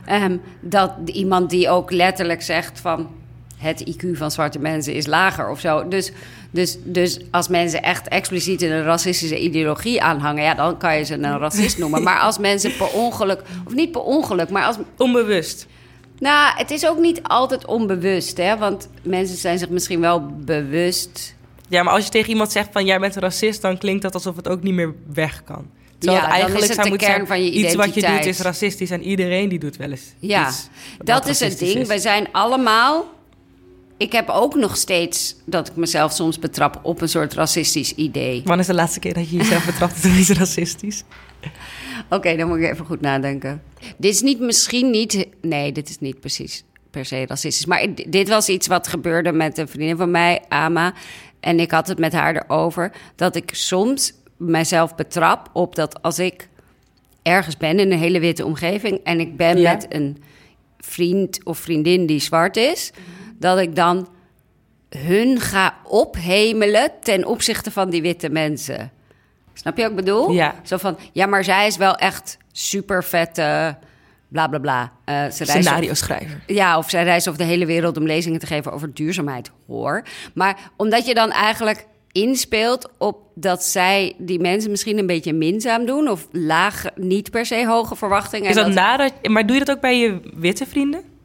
Ehm, 0.06 0.36
dat 0.60 0.92
iemand 1.04 1.50
die 1.50 1.68
ook 1.68 1.90
letterlijk 1.90 2.42
zegt 2.42 2.80
van... 2.80 3.08
het 3.56 3.84
IQ 3.90 4.16
van 4.16 4.30
zwarte 4.30 4.58
mensen 4.58 4.94
is 4.94 5.06
lager 5.06 5.50
of 5.50 5.60
zo. 5.60 5.88
Dus, 5.88 6.12
dus, 6.50 6.78
dus 6.84 7.20
als 7.30 7.48
mensen 7.48 7.82
echt 7.82 8.08
expliciet 8.08 8.62
een 8.62 8.82
racistische 8.82 9.38
ideologie 9.38 10.02
aanhangen... 10.02 10.42
ja, 10.42 10.54
dan 10.54 10.78
kan 10.78 10.96
je 10.96 11.04
ze 11.04 11.14
een 11.14 11.38
racist 11.38 11.78
noemen. 11.78 12.02
Maar 12.02 12.18
als 12.18 12.38
mensen 12.38 12.76
per 12.76 12.88
ongeluk... 12.88 13.42
of 13.66 13.74
niet 13.74 13.92
per 13.92 14.02
ongeluk, 14.02 14.50
maar 14.50 14.64
als... 14.64 14.76
Onbewust. 14.96 15.66
Nou, 16.18 16.56
het 16.56 16.70
is 16.70 16.86
ook 16.86 16.98
niet 16.98 17.22
altijd 17.22 17.66
onbewust, 17.66 18.36
hè. 18.36 18.56
Want 18.58 18.88
mensen 19.02 19.36
zijn 19.36 19.58
zich 19.58 19.68
misschien 19.68 20.00
wel 20.00 20.26
bewust... 20.26 21.36
Ja, 21.68 21.82
maar 21.82 21.92
als 21.94 22.04
je 22.04 22.10
tegen 22.10 22.28
iemand 22.30 22.52
zegt 22.52 22.68
van 22.72 22.84
jij 22.84 22.98
bent 22.98 23.14
een 23.16 23.22
racist... 23.22 23.62
dan 23.62 23.78
klinkt 23.78 24.02
dat 24.02 24.14
alsof 24.14 24.36
het 24.36 24.48
ook 24.48 24.62
niet 24.62 24.74
meer 24.74 24.94
weg 25.12 25.42
kan. 25.44 25.66
Terwijl 25.98 26.22
Ja, 26.22 26.28
eigenlijk 26.30 26.62
is 26.62 26.68
het 26.68 26.78
zou 26.78 26.90
de 26.90 26.96
kern 26.96 27.12
zijn, 27.12 27.26
van 27.26 27.44
je 27.44 27.50
Iets 27.50 27.74
wat 27.74 27.84
je 27.86 27.90
doet 27.92 27.96
identiteit. 28.02 28.34
is 28.34 28.40
racistisch 28.40 28.90
en 28.90 29.02
iedereen 29.02 29.48
die 29.48 29.58
doet 29.58 29.76
wel 29.76 29.90
eens 29.90 30.14
Ja, 30.18 30.48
iets 30.48 30.68
dat 31.04 31.26
is 31.26 31.40
het 31.40 31.58
ding. 31.58 31.74
is. 31.78 31.88
We 31.88 31.98
zijn 31.98 32.28
allemaal. 32.32 33.04
Ik 33.96 34.12
heb 34.12 34.28
ook 34.28 34.54
nog 34.54 34.76
steeds 34.76 35.36
dat 35.44 35.68
ik 35.68 35.76
mezelf 35.76 36.12
soms 36.12 36.38
betrap 36.38 36.80
op 36.82 37.00
een 37.00 37.08
soort 37.08 37.34
racistisch 37.34 37.94
idee. 37.94 38.40
Wanneer 38.44 38.60
is 38.60 38.66
de 38.66 38.74
laatste 38.74 38.98
keer 39.00 39.14
dat 39.14 39.30
je 39.30 39.36
jezelf 39.36 39.64
betrapt 39.66 40.04
op 40.04 40.10
iets 40.10 40.30
racistisch? 40.30 41.02
Oké, 42.10 42.36
dan 42.36 42.48
moet 42.48 42.58
ik 42.58 42.70
even 42.72 42.86
goed 42.86 43.00
nadenken. 43.00 43.62
Dit 43.96 44.12
is 44.12 44.22
niet 44.22 44.40
misschien 44.40 44.90
niet. 44.90 45.26
Nee, 45.42 45.72
dit 45.72 45.88
is 45.88 45.98
niet 45.98 46.20
precies 46.20 46.64
per 46.90 47.04
se 47.04 47.26
racistisch. 47.26 47.66
Maar 47.66 47.86
dit 48.08 48.28
was 48.28 48.48
iets 48.48 48.66
wat 48.66 48.88
gebeurde 48.88 49.32
met 49.32 49.58
een 49.58 49.68
vriendin 49.68 49.96
van 49.96 50.10
mij, 50.10 50.40
Ama. 50.48 50.94
En 51.40 51.60
ik 51.60 51.70
had 51.70 51.88
het 51.88 51.98
met 51.98 52.12
haar 52.12 52.36
erover. 52.36 52.92
Dat 53.16 53.36
ik 53.36 53.50
soms 53.54 54.12
mezelf 54.36 54.94
betrap 54.94 55.50
op 55.52 55.74
dat 55.74 56.02
als 56.02 56.18
ik 56.18 56.48
ergens 57.22 57.56
ben 57.56 57.78
in 57.78 57.92
een 57.92 57.98
hele 57.98 58.20
witte 58.20 58.44
omgeving. 58.44 59.00
en 59.04 59.20
ik 59.20 59.36
ben 59.36 59.58
Ja. 59.58 59.72
met 59.72 59.86
een 59.88 60.22
vriend 60.78 61.44
of 61.44 61.58
vriendin 61.58 62.06
die 62.06 62.20
zwart 62.20 62.56
is. 62.56 62.90
dat 63.38 63.58
ik 63.58 63.76
dan 63.76 64.08
hun 64.88 65.40
ga 65.40 65.74
ophemelen 65.84 66.90
ten 67.02 67.26
opzichte 67.26 67.70
van 67.70 67.90
die 67.90 68.02
witte 68.02 68.28
mensen. 68.30 68.90
Snap 69.58 69.76
je 69.76 69.82
wat 69.82 69.90
ik 69.90 69.96
bedoel? 69.96 70.30
Ja. 70.30 70.54
Zo 70.62 70.76
van, 70.76 70.98
ja, 71.12 71.26
maar 71.26 71.44
zij 71.44 71.66
is 71.66 71.76
wel 71.76 71.94
echt 71.94 72.36
super 72.52 73.04
vette, 73.04 73.76
bla 74.28 74.46
bla 74.48 74.58
bla. 74.58 74.92
Eh, 75.04 75.30
ze 75.30 75.44
Scenario 75.44 75.94
schrijver. 75.94 76.40
ja, 76.46 76.78
of 76.78 76.90
zij 76.90 77.04
reist 77.04 77.28
over 77.28 77.40
de 77.40 77.46
hele 77.46 77.66
wereld 77.66 77.96
om 77.96 78.06
lezingen 78.06 78.40
te 78.40 78.46
geven 78.46 78.72
over 78.72 78.94
duurzaamheid, 78.94 79.50
hoor. 79.66 80.02
Maar 80.34 80.70
omdat 80.76 81.06
je 81.06 81.14
dan 81.14 81.30
eigenlijk 81.30 81.86
inspeelt 82.12 82.90
op 82.98 83.16
dat 83.34 83.64
zij 83.64 84.14
die 84.18 84.40
mensen 84.40 84.70
misschien 84.70 84.98
een 84.98 85.06
beetje 85.06 85.32
minzaam 85.32 85.86
doen... 85.86 86.08
of 86.08 86.28
laag, 86.32 86.84
niet 86.94 87.30
per 87.30 87.46
se 87.46 87.66
hoge 87.66 87.96
verwachtingen. 87.96 88.50
Is 88.50 88.56
en 88.56 88.64
dat 88.64 88.74
nadat, 88.74 89.12
maar 89.28 89.46
doe 89.46 89.56
je 89.56 89.64
dat 89.64 89.76
ook 89.76 89.82
bij 89.82 89.98
je 89.98 90.20
witte 90.34 90.66
vrienden? 90.66 91.16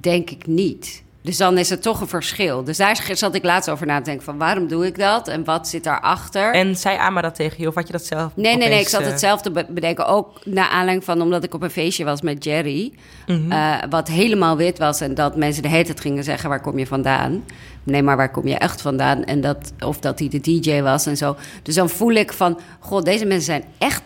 denk 0.00 0.30
ik 0.30 0.46
niet. 0.46 1.02
Dus 1.22 1.36
dan 1.36 1.58
is 1.58 1.70
het 1.70 1.82
toch 1.82 2.00
een 2.00 2.08
verschil. 2.08 2.64
Dus 2.64 2.76
daar 2.76 3.08
zat 3.12 3.34
ik 3.34 3.44
laatst 3.44 3.70
over 3.70 3.86
na 3.86 3.98
te 3.98 4.04
denken 4.04 4.24
van 4.24 4.38
waarom 4.38 4.68
doe 4.68 4.86
ik 4.86 4.98
dat 4.98 5.28
en 5.28 5.44
wat 5.44 5.68
zit 5.68 5.84
daarachter? 5.84 6.52
En 6.54 6.76
zei 6.76 6.96
Ama 6.98 7.20
dat 7.20 7.34
tegen 7.34 7.56
je 7.60 7.68
of 7.68 7.74
had 7.74 7.86
je 7.86 7.92
dat 7.92 8.06
zelf? 8.06 8.36
Nee, 8.36 8.56
nee, 8.56 8.68
nee. 8.68 8.80
Ik 8.80 8.88
zat 8.88 9.00
eh, 9.00 9.06
hetzelfde 9.06 9.50
be- 9.50 9.66
bedenken. 9.68 10.06
Ook 10.06 10.40
naar 10.44 10.68
aanleiding 10.68 11.04
van 11.04 11.20
omdat 11.20 11.44
ik 11.44 11.54
op 11.54 11.62
een 11.62 11.70
feestje 11.70 12.04
was 12.04 12.20
met 12.22 12.44
Jerry. 12.44 12.92
Mhm. 13.26 13.52
eh, 13.52 13.74
wat 13.90 14.08
helemaal 14.08 14.56
wit 14.56 14.78
was. 14.78 15.00
En 15.00 15.14
dat 15.14 15.36
mensen 15.36 15.62
de 15.62 15.68
hele 15.68 15.84
tijd 15.84 16.00
gingen 16.00 16.24
zeggen: 16.24 16.48
waar 16.48 16.60
kom 16.60 16.78
je 16.78 16.86
vandaan? 16.86 17.44
Nee, 17.82 18.02
maar 18.02 18.16
waar 18.16 18.30
kom 18.30 18.46
je 18.46 18.56
echt 18.58 18.80
vandaan? 18.82 19.24
En 19.24 19.40
dat, 19.40 19.72
of 19.80 19.98
dat 19.98 20.18
hij 20.18 20.28
de 20.28 20.40
DJ 20.40 20.80
was 20.80 21.06
en 21.06 21.16
zo. 21.16 21.36
Dus 21.62 21.74
dan 21.74 21.88
voel 21.90 22.12
ik 22.12 22.32
van: 22.32 22.60
God, 22.80 23.04
deze 23.04 23.24
mensen 23.24 23.44
zijn 23.44 23.64
echt 23.78 24.02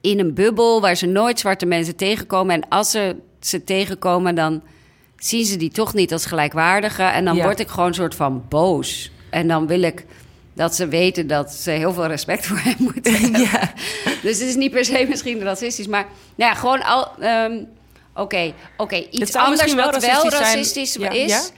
in 0.00 0.18
een 0.18 0.34
bubbel 0.34 0.80
waar 0.80 0.94
ze 0.96 1.06
nooit 1.06 1.38
zwarte 1.40 1.66
mensen 1.66 1.96
tegenkomen. 1.96 2.54
En 2.54 2.68
als 2.68 2.90
ze 2.90 3.16
ze 3.40 3.64
tegenkomen, 3.64 4.34
dan 4.34 4.62
zien 5.26 5.44
ze 5.44 5.56
die 5.56 5.70
toch 5.70 5.94
niet 5.94 6.12
als 6.12 6.26
gelijkwaardige. 6.26 7.02
En 7.02 7.24
dan 7.24 7.36
Ja. 7.36 7.42
word 7.44 7.60
ik 7.60 7.68
gewoon 7.68 7.88
een 7.88 7.94
soort 7.94 8.14
van 8.14 8.44
boos. 8.48 9.10
En 9.30 9.48
dan 9.48 9.66
wil 9.66 9.82
ik 9.82 10.04
dat 10.54 10.74
ze 10.74 10.88
weten 10.88 11.26
dat 11.26 11.52
ze 11.52 11.70
heel 11.70 11.92
veel 11.92 12.06
respect 12.06 12.46
voor 12.46 12.58
hem 12.58 12.74
moeten 12.78 13.14
hebben. 13.20 13.40
Ja. 13.40 13.72
Dus 14.22 14.38
het 14.38 14.48
is 14.48 14.54
niet 14.54 14.70
per 14.70 14.84
se 14.84 15.06
misschien 15.08 15.42
racistisch, 15.42 15.86
maar 15.86 16.06
nou 16.34 16.50
ja, 16.52 16.54
gewoon 16.58 16.82
al. 16.82 17.08
ehm, 17.20 17.62
Oké, 18.16 18.52
oké, 18.76 18.94
Het 18.96 19.06
iets 19.14 19.34
anders 19.36 19.74
wel 19.74 19.90
wat 19.90 20.06
wel 20.06 20.28
racistisch 20.30 20.32
zijn. 20.38 20.42
racistisch 20.54 20.94
Ja, 20.94 21.10
is. 21.10 21.50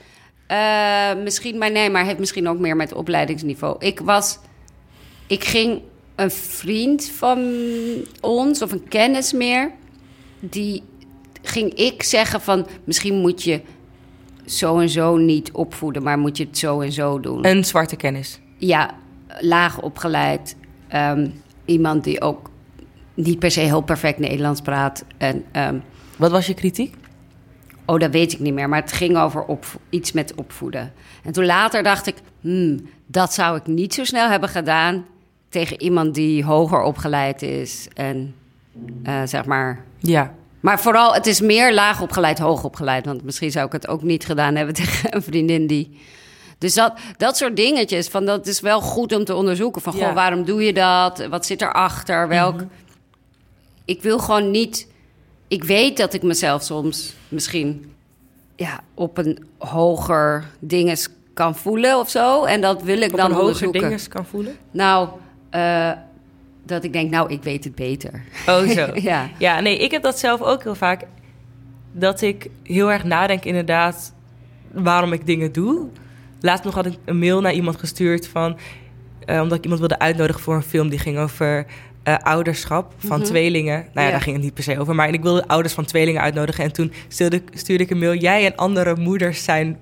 Eh, 0.47 1.23
misschien, 1.23 1.57
maar 1.57 1.71
nee, 1.71 1.89
maar 1.89 2.05
heeft 2.05 2.19
misschien 2.19 2.47
ook 2.49 2.59
meer 2.59 2.75
met 2.75 2.93
opleidingsniveau. 2.93 3.75
Ik 3.79 3.99
was, 3.99 4.37
ik 5.27 5.43
ging 5.43 5.81
een 6.15 6.31
vriend 6.31 7.09
van 7.09 7.53
ons 8.21 8.61
of 8.61 8.71
een 8.71 8.87
kennis 8.87 9.33
meer, 9.33 9.71
die 10.39 10.83
ging 11.47 11.73
ik 11.73 12.03
zeggen 12.03 12.41
van 12.41 12.67
misschien 12.83 13.15
moet 13.21 13.43
je 13.43 13.61
zo 14.45 14.79
en 14.79 14.89
zo 14.89 15.17
niet 15.17 15.51
opvoeden, 15.51 16.03
maar 16.03 16.17
moet 16.19 16.37
je 16.37 16.43
het 16.45 16.57
zo 16.57 16.81
en 16.81 16.91
zo 16.91 17.19
doen 17.19 17.45
Een 17.47 17.65
zwarte 17.65 17.95
kennis. 17.95 18.39
ja, 18.57 18.91
laag 19.39 19.81
opgeleid. 19.81 20.55
Ehm, 20.87 21.27
iemand 21.65 22.03
die 22.03 22.21
ook 22.21 22.49
niet 23.13 23.39
per 23.39 23.51
se 23.51 23.59
heel 23.59 23.81
perfect 23.81 24.19
Nederlands 24.19 24.61
praat. 24.61 25.05
En, 25.17 25.43
ehm, 25.51 25.75
Wat 26.17 26.31
was 26.31 26.47
je 26.47 26.53
kritiek? 26.53 26.95
oh, 27.85 27.99
dat 27.99 28.11
weet 28.11 28.33
ik 28.33 28.39
niet 28.39 28.53
meer. 28.53 28.69
Maar 28.69 28.81
het 28.81 28.91
ging 28.91 29.17
over 29.17 29.45
iets 29.89 30.11
met 30.11 30.35
opvoeden. 30.35 30.93
En 31.23 31.31
toen 31.31 31.45
later 31.45 31.83
dacht 31.83 32.07
ik, 32.07 32.15
hmm, 32.41 32.87
dat 33.05 33.33
zou 33.33 33.57
ik 33.57 33.67
niet 33.67 33.93
zo 33.93 34.03
snel 34.03 34.29
hebben 34.29 34.49
gedaan 34.49 35.05
tegen 35.49 35.81
iemand 35.81 36.15
die 36.15 36.43
hoger 36.43 36.81
opgeleid 36.81 37.41
is. 37.41 37.87
En 37.93 38.35
eh, 39.03 39.21
zeg 39.25 39.45
maar. 39.45 39.83
Ja. 39.99 40.33
Maar 40.59 40.79
vooral, 40.79 41.13
het 41.13 41.25
is 41.27 41.41
meer 41.41 41.73
laag 41.73 42.01
opgeleid, 42.01 42.39
hoog 42.39 42.63
opgeleid. 42.63 43.05
Want 43.05 43.23
misschien 43.23 43.51
zou 43.51 43.65
ik 43.65 43.71
het 43.71 43.87
ook 43.87 44.01
niet 44.03 44.25
gedaan 44.25 44.55
hebben 44.55 44.75
tegen 44.83 45.15
een 45.15 45.23
vriendin 45.23 45.67
die. 45.67 45.99
Dus 46.57 46.73
dat, 46.73 46.93
dat 47.17 47.37
soort 47.37 47.55
dingetjes, 47.55 48.07
van 48.07 48.25
dat 48.25 48.47
is 48.47 48.59
wel 48.59 48.81
goed 48.81 49.13
om 49.15 49.23
te 49.25 49.35
onderzoeken. 49.35 49.81
Van, 49.81 49.95
Ja. 49.97 50.05
goh, 50.05 50.13
waarom 50.15 50.43
doe 50.45 50.63
je 50.63 50.73
dat? 50.73 51.27
Wat 51.27 51.45
zit 51.45 51.61
erachter? 51.61 52.27
Welk... 52.27 52.61
Ik 53.85 54.01
wil 54.01 54.19
gewoon 54.19 54.51
niet... 54.51 54.87
Ik 55.47 55.63
weet 55.63 55.97
dat 55.97 56.13
ik 56.13 56.23
mezelf 56.23 56.63
soms 56.63 57.13
misschien 57.27 57.93
ja, 58.55 58.79
op 58.93 59.17
een 59.17 59.47
hoger 59.57 60.45
dinges 60.59 61.07
kan 61.33 61.55
voelen 61.55 61.99
of 61.99 62.09
zo. 62.09 62.43
En 62.43 62.61
dat 62.61 62.81
wil 62.81 63.01
ik 63.01 63.11
Op 63.11 63.17
dan 63.17 63.25
een 63.25 63.31
hoger 63.31 63.45
onderzoeken. 63.47 63.81
dinges 63.81 64.07
kan 64.07 64.25
voelen? 64.25 64.57
Nou, 64.71 65.09
eh, 65.49 65.91
dat 66.67 66.83
ik 66.83 66.93
denk, 66.93 67.09
nou, 67.11 67.31
ik 67.33 67.43
weet 67.43 67.63
het 67.63 67.75
beter. 67.75 68.23
Oh, 68.47 68.67
zo. 68.69 68.87
ja. 69.09 69.29
Ja, 69.37 69.59
nee, 69.59 69.77
ik 69.77 69.91
heb 69.91 70.03
dat 70.03 70.19
zelf 70.19 70.41
ook 70.41 70.63
heel 70.63 70.75
vaak. 70.75 71.03
Dat 71.91 72.21
ik 72.21 72.49
heel 72.63 72.91
erg 72.91 73.03
nadenk 73.03 73.45
inderdaad 73.45 74.13
waarom 74.71 75.13
ik 75.13 75.25
dingen 75.25 75.51
doe. 75.51 75.87
Laatst 76.41 76.63
nog 76.63 76.73
had 76.75 76.85
ik 76.85 76.93
een 77.05 77.19
mail 77.19 77.41
naar 77.41 77.53
iemand 77.53 77.79
gestuurd 77.79 78.27
van... 78.27 78.57
eh, 79.25 79.41
omdat 79.41 79.57
ik 79.57 79.63
iemand 79.63 79.79
wilde 79.79 79.99
uitnodigen 79.99 80.41
voor 80.41 80.55
een 80.55 80.61
film 80.61 80.89
die 80.89 80.99
ging 80.99 81.17
over 81.17 81.65
eh, 82.03 82.17
ouderschap 82.17 82.93
van 82.97 83.17
Mhm. 83.19 83.27
tweelingen. 83.27 83.75
Nou 83.77 83.89
ja, 83.93 84.01
Ja. 84.03 84.11
daar 84.11 84.21
ging 84.21 84.35
het 84.35 84.45
niet 84.45 84.53
per 84.53 84.63
se 84.63 84.79
over. 84.79 84.95
Maar 84.95 85.09
ik 85.13 85.21
wilde 85.21 85.47
ouders 85.47 85.73
van 85.73 85.85
tweelingen 85.85 86.21
uitnodigen. 86.21 86.63
En 86.63 86.71
toen 86.73 86.91
stuurde, 87.07 87.41
stuurde 87.53 87.83
ik 87.83 87.89
een 87.89 87.99
mail... 87.99 88.13
Jij 88.13 88.45
en 88.45 88.55
andere 88.55 88.95
moeders 88.95 89.43
zijn 89.43 89.77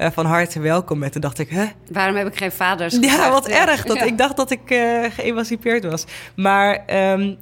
eh, 0.00 0.10
van 0.10 0.26
harte 0.26 0.60
welkom. 0.60 1.02
En 1.02 1.10
toen 1.10 1.20
dacht 1.20 1.38
ik, 1.38 1.48
hè? 1.48 1.64
Waarom 1.90 2.16
heb 2.16 2.26
ik 2.26 2.36
geen 2.36 2.52
vaders 2.52 2.96
Ja, 3.00 3.30
wat 3.30 3.48
erg. 3.48 3.84
Dat, 3.84 3.96
Ja. 3.96 4.02
Ik 4.02 4.18
dacht 4.18 4.36
dat 4.36 4.50
ik 4.50 4.70
eh, 4.70 5.04
geëmancipeerd 5.10 5.84
was. 5.84 6.04
Maar 6.36 6.84
ehm, 6.86 7.34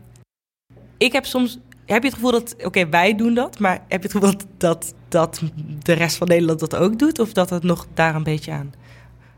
ik 0.99 1.13
heb 1.13 1.25
soms... 1.25 1.59
Heb 1.87 2.03
je 2.03 2.09
het 2.09 2.15
gevoel 2.15 2.31
dat... 2.31 2.55
Oké, 2.65 2.89
wij 2.89 3.15
doen 3.15 3.35
dat. 3.35 3.59
Maar 3.59 3.73
heb 3.73 4.03
je 4.03 4.09
het 4.09 4.13
gevoel 4.13 4.31
dat, 4.31 4.47
dat, 4.57 4.95
dat 5.09 5.41
de 5.83 5.93
rest 5.93 6.17
van 6.17 6.27
Nederland 6.29 6.61
dat 6.61 6.77
ook 6.77 6.99
doet? 6.99 7.19
Of 7.19 7.33
dat 7.33 7.51
het 7.51 7.63
nog 7.63 7.87
daar 7.95 8.15
een 8.15 8.23
beetje 8.23 8.53
aan... 8.53 8.75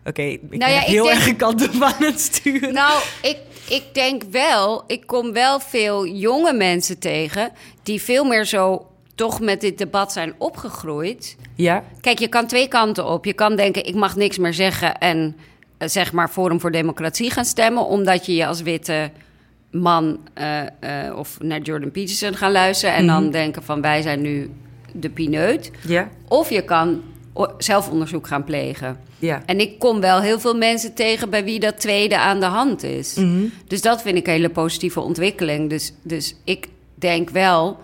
Oké, 0.05 0.23
ik 0.23 0.49
ben 0.49 0.59
Nou 0.59 0.73
ja, 0.73 0.81
ik 0.81 0.87
heel 0.87 1.05
denk- 1.05 1.17
erg 1.17 1.37
kant 1.37 1.69
op 1.75 1.83
aan 1.83 2.05
het 2.05 2.21
sturen. 2.21 2.73
Nou, 2.73 3.03
ik, 3.23 3.37
ik 3.69 3.85
denk 3.93 4.23
wel, 4.23 4.85
ik 4.87 5.07
kom 5.07 5.33
wel 5.33 5.61
veel 5.61 6.07
jonge 6.07 6.53
mensen 6.53 6.99
tegen 6.99 7.53
die 7.83 8.03
veel 8.03 8.25
meer 8.25 8.45
zo 8.45 8.87
toch 9.15 9.41
met 9.41 9.61
dit 9.61 9.79
debat 9.79 10.13
zijn 10.13 10.35
opgegroeid. 10.39 11.37
Ja? 11.61 11.85
Kijk, 12.01 12.19
je 12.19 12.29
kan 12.29 12.47
twee 12.47 12.69
kanten 12.69 13.07
op. 13.07 13.25
Je 13.25 13.33
kan 13.33 13.57
denken, 13.57 13.87
ik 13.87 13.95
mag 13.95 14.17
niks 14.17 14.39
meer 14.39 14.55
zeggen 14.55 14.99
en 14.99 15.37
eh, 15.79 15.89
zeg 15.89 16.13
maar 16.13 16.29
Forum 16.29 16.61
voor 16.61 16.71
Democratie 16.73 17.31
gaan 17.31 17.45
stemmen, 17.45 17.87
omdat 17.87 18.27
je 18.27 18.35
je 18.35 18.47
als 18.47 18.63
witte 18.63 19.11
man 19.71 20.19
eh, 20.35 20.61
eh, 20.61 21.17
of 21.19 21.37
naar 21.41 21.61
Jordan 21.61 21.91
Peterson 21.91 22.35
gaan 22.35 22.53
luisteren 22.53 22.95
en 22.95 23.07
dan 23.07 23.23
Mhm. 23.23 23.33
denken 23.33 23.63
van 23.63 23.81
wij 23.81 24.03
zijn 24.03 24.21
nu 24.21 24.51
de 24.93 25.11
pineut. 25.11 25.71
Ja? 25.87 26.09
Of 26.29 26.51
je 26.51 26.63
kan 26.63 27.03
zelfonderzoek 27.59 28.27
gaan 28.27 28.45
plegen. 28.45 28.99
Ja. 29.19 29.43
En 29.47 29.61
ik 29.61 29.79
kom 29.79 30.01
wel 30.01 30.21
heel 30.21 30.41
veel 30.41 30.57
mensen 30.57 30.95
tegen 30.95 31.31
bij 31.31 31.45
wie 31.45 31.61
dat 31.61 31.81
tweede 31.81 32.19
aan 32.19 32.41
de 32.41 32.47
hand 32.47 32.83
is. 32.83 33.15
Mhm. 33.15 33.45
Dus 33.67 33.83
dat 33.83 34.03
vind 34.03 34.17
ik 34.17 34.27
een 34.27 34.33
hele 34.33 34.49
positieve 34.51 35.01
ontwikkeling. 35.01 35.71
Dus, 35.71 35.93
dus 36.03 36.35
ik 36.45 36.67
denk 36.95 37.31
wel. 37.31 37.79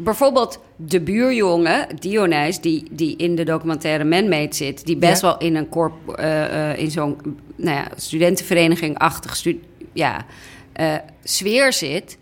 Bijvoorbeeld 0.00 0.58
de 0.76 1.00
buurjongen, 1.00 1.86
Dionys, 1.98 2.60
die, 2.60 2.82
die 2.90 3.16
in 3.16 3.34
de 3.36 3.44
documentaire 3.44 4.04
Manmade 4.04 4.54
zit, 4.54 4.86
die 4.86 4.96
best 4.96 5.22
Ja. 5.22 5.28
wel 5.28 5.38
in 5.38 5.56
een 5.56 5.68
korp, 5.68 6.14
eh, 6.18 6.70
eh, 6.70 6.78
in 6.78 6.90
zo'n 6.90 7.38
nou 7.56 7.76
ja, 7.76 7.86
studentenvereniging-achtig 7.96 9.36
stu 9.36 9.60
ja, 9.92 10.26
eh, 10.72 10.94
sfeer 11.24 11.72
zit. 11.72 12.18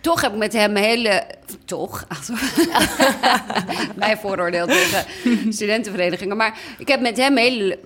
Toch 0.00 0.20
heb 0.20 0.32
ik 0.32 0.38
met 0.38 0.52
hem 0.52 0.76
hele. 0.76 1.24
Toch? 1.64 2.06
Mijn 3.96 4.16
vooroordeel 4.18 4.66
tegen 4.66 5.04
studentenverenigingen. 5.52 6.36
Maar 6.36 6.58
ik 6.78 6.88
heb 6.88 7.00
met 7.00 7.16
hem 7.16 7.36
hele 7.36 7.78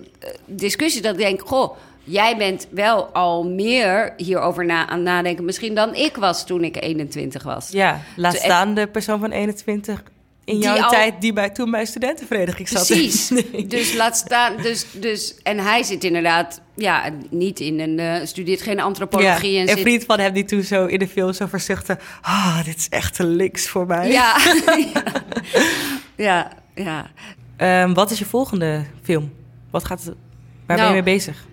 discussies 0.45 1.01
dat 1.01 1.13
ik 1.13 1.19
denk: 1.19 1.41
Goh, 1.47 1.75
jij 2.07 2.37
bent 2.37 2.67
wel 2.71 3.05
al 3.05 3.43
meer 3.43 4.13
hierover 4.17 4.65
na, 4.65 4.87
aan 4.87 5.03
nadenken. 5.03 5.45
Misschien 5.45 5.75
dan 5.75 5.95
ik 5.95 6.15
was 6.15 6.45
toen 6.45 6.63
ik 6.63 6.83
21 6.83 7.43
was. 7.43 7.69
ja, 7.71 8.01
laat 8.15 8.35
staan 8.35 8.73
de 8.73 8.87
persoon 8.87 9.19
van 9.19 9.31
21 9.31 10.03
in 10.45 10.53
Die 10.55 10.63
jouw 10.63 10.77
al- 10.81 10.89
tijd 10.89 11.13
die 11.21 11.33
bij, 11.33 11.49
toen 11.49 11.71
bij 11.71 11.79
een 11.79 11.87
studentenvereniging 11.87 12.67
zat. 12.69 12.87
Precies. 12.87 13.29
Nee. 13.51 13.67
Dus 13.67 13.93
laat 13.93 14.17
staan. 14.17 14.57
Dus, 14.61 14.85
dus, 14.91 15.35
en 15.43 15.57
hij 15.59 15.83
zit 15.83 16.03
inderdaad, 16.03 16.61
ja, 16.75 17.09
niet 17.29 17.59
in 17.59 17.79
een. 17.79 17.99
eh, 17.99 18.25
studeert 18.25 18.61
geen 18.61 18.79
antropologie. 18.79 19.51
Ja, 19.51 19.57
en 19.61 19.67
een 19.69 19.73
zit, 19.75 19.79
vriend 19.81 20.03
van 20.05 20.19
hem 20.19 20.33
die 20.33 20.45
toen 20.45 20.63
zo 20.63 20.85
in 20.85 20.99
de 20.99 21.07
film 21.07 21.33
zo 21.33 21.45
verzuchtte... 21.45 21.97
Ah, 22.21 22.63
dit 22.65 22.77
is 22.77 22.89
echt 22.89 23.15
te 23.15 23.25
links 23.25 23.67
voor 23.67 23.85
mij. 23.87 24.11
Ja, 24.11 24.35
ja, 26.15 26.51
ja. 26.75 27.09
Ehm, 27.57 27.93
wat 27.93 28.11
is 28.11 28.19
je 28.19 28.25
volgende 28.25 28.83
film? 29.03 29.33
Wat 29.71 29.85
gaat 29.85 30.03
waar 30.05 30.15
ben 30.65 30.75
Nou, 30.77 30.87
je 30.87 30.93
mee 31.03 31.13
bezig? 31.15 31.45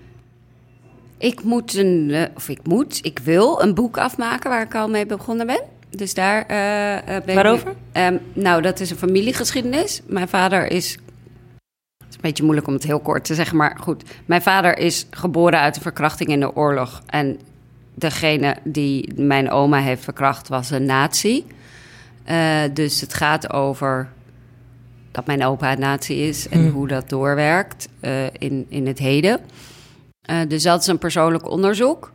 Ik 1.25 1.43
moet 1.43 1.75
een, 1.75 2.11
eh, 2.11 2.23
of 2.35 2.49
ik 2.49 2.59
moet, 2.63 2.99
ik 3.03 3.19
wil 3.19 3.63
een 3.63 3.75
boek 3.75 3.99
afmaken 3.99 4.51
waar 4.51 4.63
ik 4.63 4.75
al 4.75 4.89
mee 4.89 5.07
begonnen 5.07 5.47
ben. 5.47 5.63
Dus 5.91 6.15
daar 6.15 6.47
eh, 6.47 6.97
eh, 6.97 7.05
ben 7.07 7.29
ik 7.29 7.35
Waarover? 7.35 7.75
Ehm, 7.93 8.17
nou, 8.33 8.63
dat 8.63 8.81
is 8.81 8.91
een 8.91 8.97
familiegeschiedenis. 8.97 10.03
Mijn 10.07 10.29
vader 10.29 10.71
is. 10.71 10.91
Het 10.93 12.09
is 12.09 12.15
een 12.15 12.21
beetje 12.21 12.43
moeilijk 12.43 12.67
om 12.67 12.75
het 12.75 12.83
heel 12.85 13.01
kort 13.01 13.25
te 13.25 13.35
zeggen, 13.35 13.57
maar 13.57 13.77
goed. 13.81 14.03
Mijn 14.25 14.43
vader 14.43 14.79
is 14.79 15.07
geboren 15.11 15.59
uit 15.59 15.77
een 15.77 15.83
verkrachting 15.83 16.31
in 16.31 16.41
de 16.41 16.57
oorlog. 16.57 17.03
En 17.07 17.39
degene 17.95 18.57
die 18.65 19.13
mijn 19.17 19.51
oma 19.51 19.79
heeft 19.81 20.05
verkracht 20.05 20.49
was 20.49 20.71
een 20.71 20.85
nazi. 20.85 21.45
Dus 22.73 23.01
het 23.01 23.15
gaat 23.15 23.53
over 23.53 24.09
dat 25.11 25.27
mijn 25.27 25.45
opa 25.45 25.73
een 25.73 25.81
nazi 25.81 26.29
is 26.29 26.49
en 26.49 26.61
Hmm. 26.61 26.71
hoe 26.71 26.89
dat 26.89 27.09
doorwerkt 27.09 27.89
in, 28.39 28.67
in 28.69 28.87
het 28.87 28.99
heden. 28.99 29.41
Eh, 30.25 30.39
dus 30.49 30.63
dat 30.63 30.81
is 30.81 30.87
een 30.87 30.99
persoonlijk 30.99 31.51
onderzoek. 31.51 32.13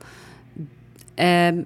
Ehm, 1.16 1.62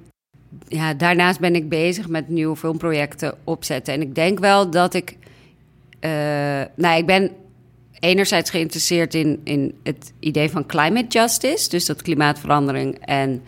ja, 0.68 0.94
daarnaast 0.94 1.40
ben 1.40 1.56
ik 1.56 1.70
bezig 1.70 2.08
met 2.08 2.30
nieuwe 2.30 2.56
filmprojecten 2.56 3.34
opzetten. 3.44 3.94
En 3.94 4.02
ik 4.02 4.16
denk 4.16 4.40
wel 4.40 4.70
dat 4.70 4.94
ik. 4.94 5.18
eh, 6.00 6.10
nou, 6.76 6.98
ik 6.98 7.06
ben 7.06 7.32
enerzijds 8.00 8.50
geïnteresseerd 8.50 9.14
in, 9.14 9.40
in 9.44 9.76
het 9.84 10.14
idee 10.20 10.50
van 10.50 10.66
climate 10.66 11.08
justice, 11.08 11.70
dus 11.70 11.86
dat 11.86 12.02
klimaatverandering 12.02 12.98
en 13.06 13.42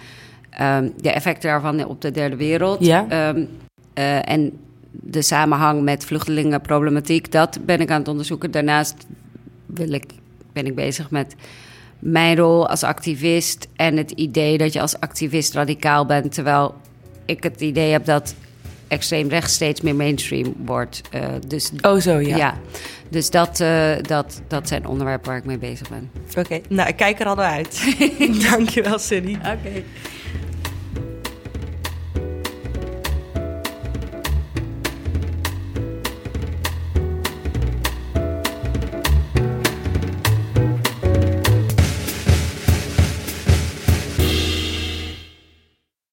ehm, 0.50 0.90
de 1.02 1.12
effecten 1.12 1.50
daarvan 1.50 1.86
op 1.86 2.02
de 2.02 2.12
derde 2.12 2.36
wereld. 2.36 2.86
Ja. 2.86 3.06
Ehm, 3.10 3.46
eh, 3.94 4.30
en 4.30 4.52
de 4.92 5.22
samenhang 5.22 5.82
met 5.82 6.06
vluchtelingenproblematiek, 6.06 7.32
dat 7.32 7.60
ben 7.66 7.80
ik 7.82 7.92
aan 7.92 8.00
het 8.00 8.08
onderzoeken. 8.08 8.52
Daarnaast 8.52 9.06
wil 9.66 9.92
ik, 9.94 10.06
ben 10.54 10.66
ik 10.66 10.76
bezig 10.76 11.12
met 11.12 11.36
mijn 12.00 12.38
rol 12.38 12.70
als 12.70 12.84
activist 12.84 13.68
en 13.76 13.98
het 13.98 14.12
idee 14.12 14.58
dat 14.58 14.74
je 14.74 14.82
als 14.82 15.00
activist 15.00 15.54
radicaal 15.54 16.06
bent, 16.06 16.34
terwijl 16.34 16.76
ik 17.26 17.44
het 17.44 17.62
idee 17.62 17.92
heb 17.92 18.06
dat 18.06 18.36
extreem 18.88 19.28
rechts 19.28 19.54
steeds 19.54 19.82
meer 19.82 19.96
mainstream 19.96 20.54
wordt. 20.66 21.02
Uh, 21.16 21.26
dus, 21.48 21.72
oh, 21.82 22.00
zo 22.00 22.20
ja. 22.20 22.38
ja. 22.38 22.58
Dus 23.10 23.30
dat, 23.30 23.60
uh, 23.60 23.92
dat, 24.02 24.42
dat 24.48 24.68
zijn 24.68 24.88
onderwerpen 24.88 25.30
waar 25.30 25.38
ik 25.38 25.46
mee 25.46 25.58
bezig 25.58 25.90
ben. 25.90 26.12
Oké, 26.30 26.40
okay. 26.40 26.64
nou 26.70 26.90
ik 26.90 26.96
kijk 26.96 27.20
er 27.20 27.26
al 27.26 27.36
naar 27.36 27.52
uit. 27.52 27.96
Dankjewel, 28.50 29.00
Cindy. 29.00 29.36
Oké. 29.36 29.58
Okay. 29.68 29.84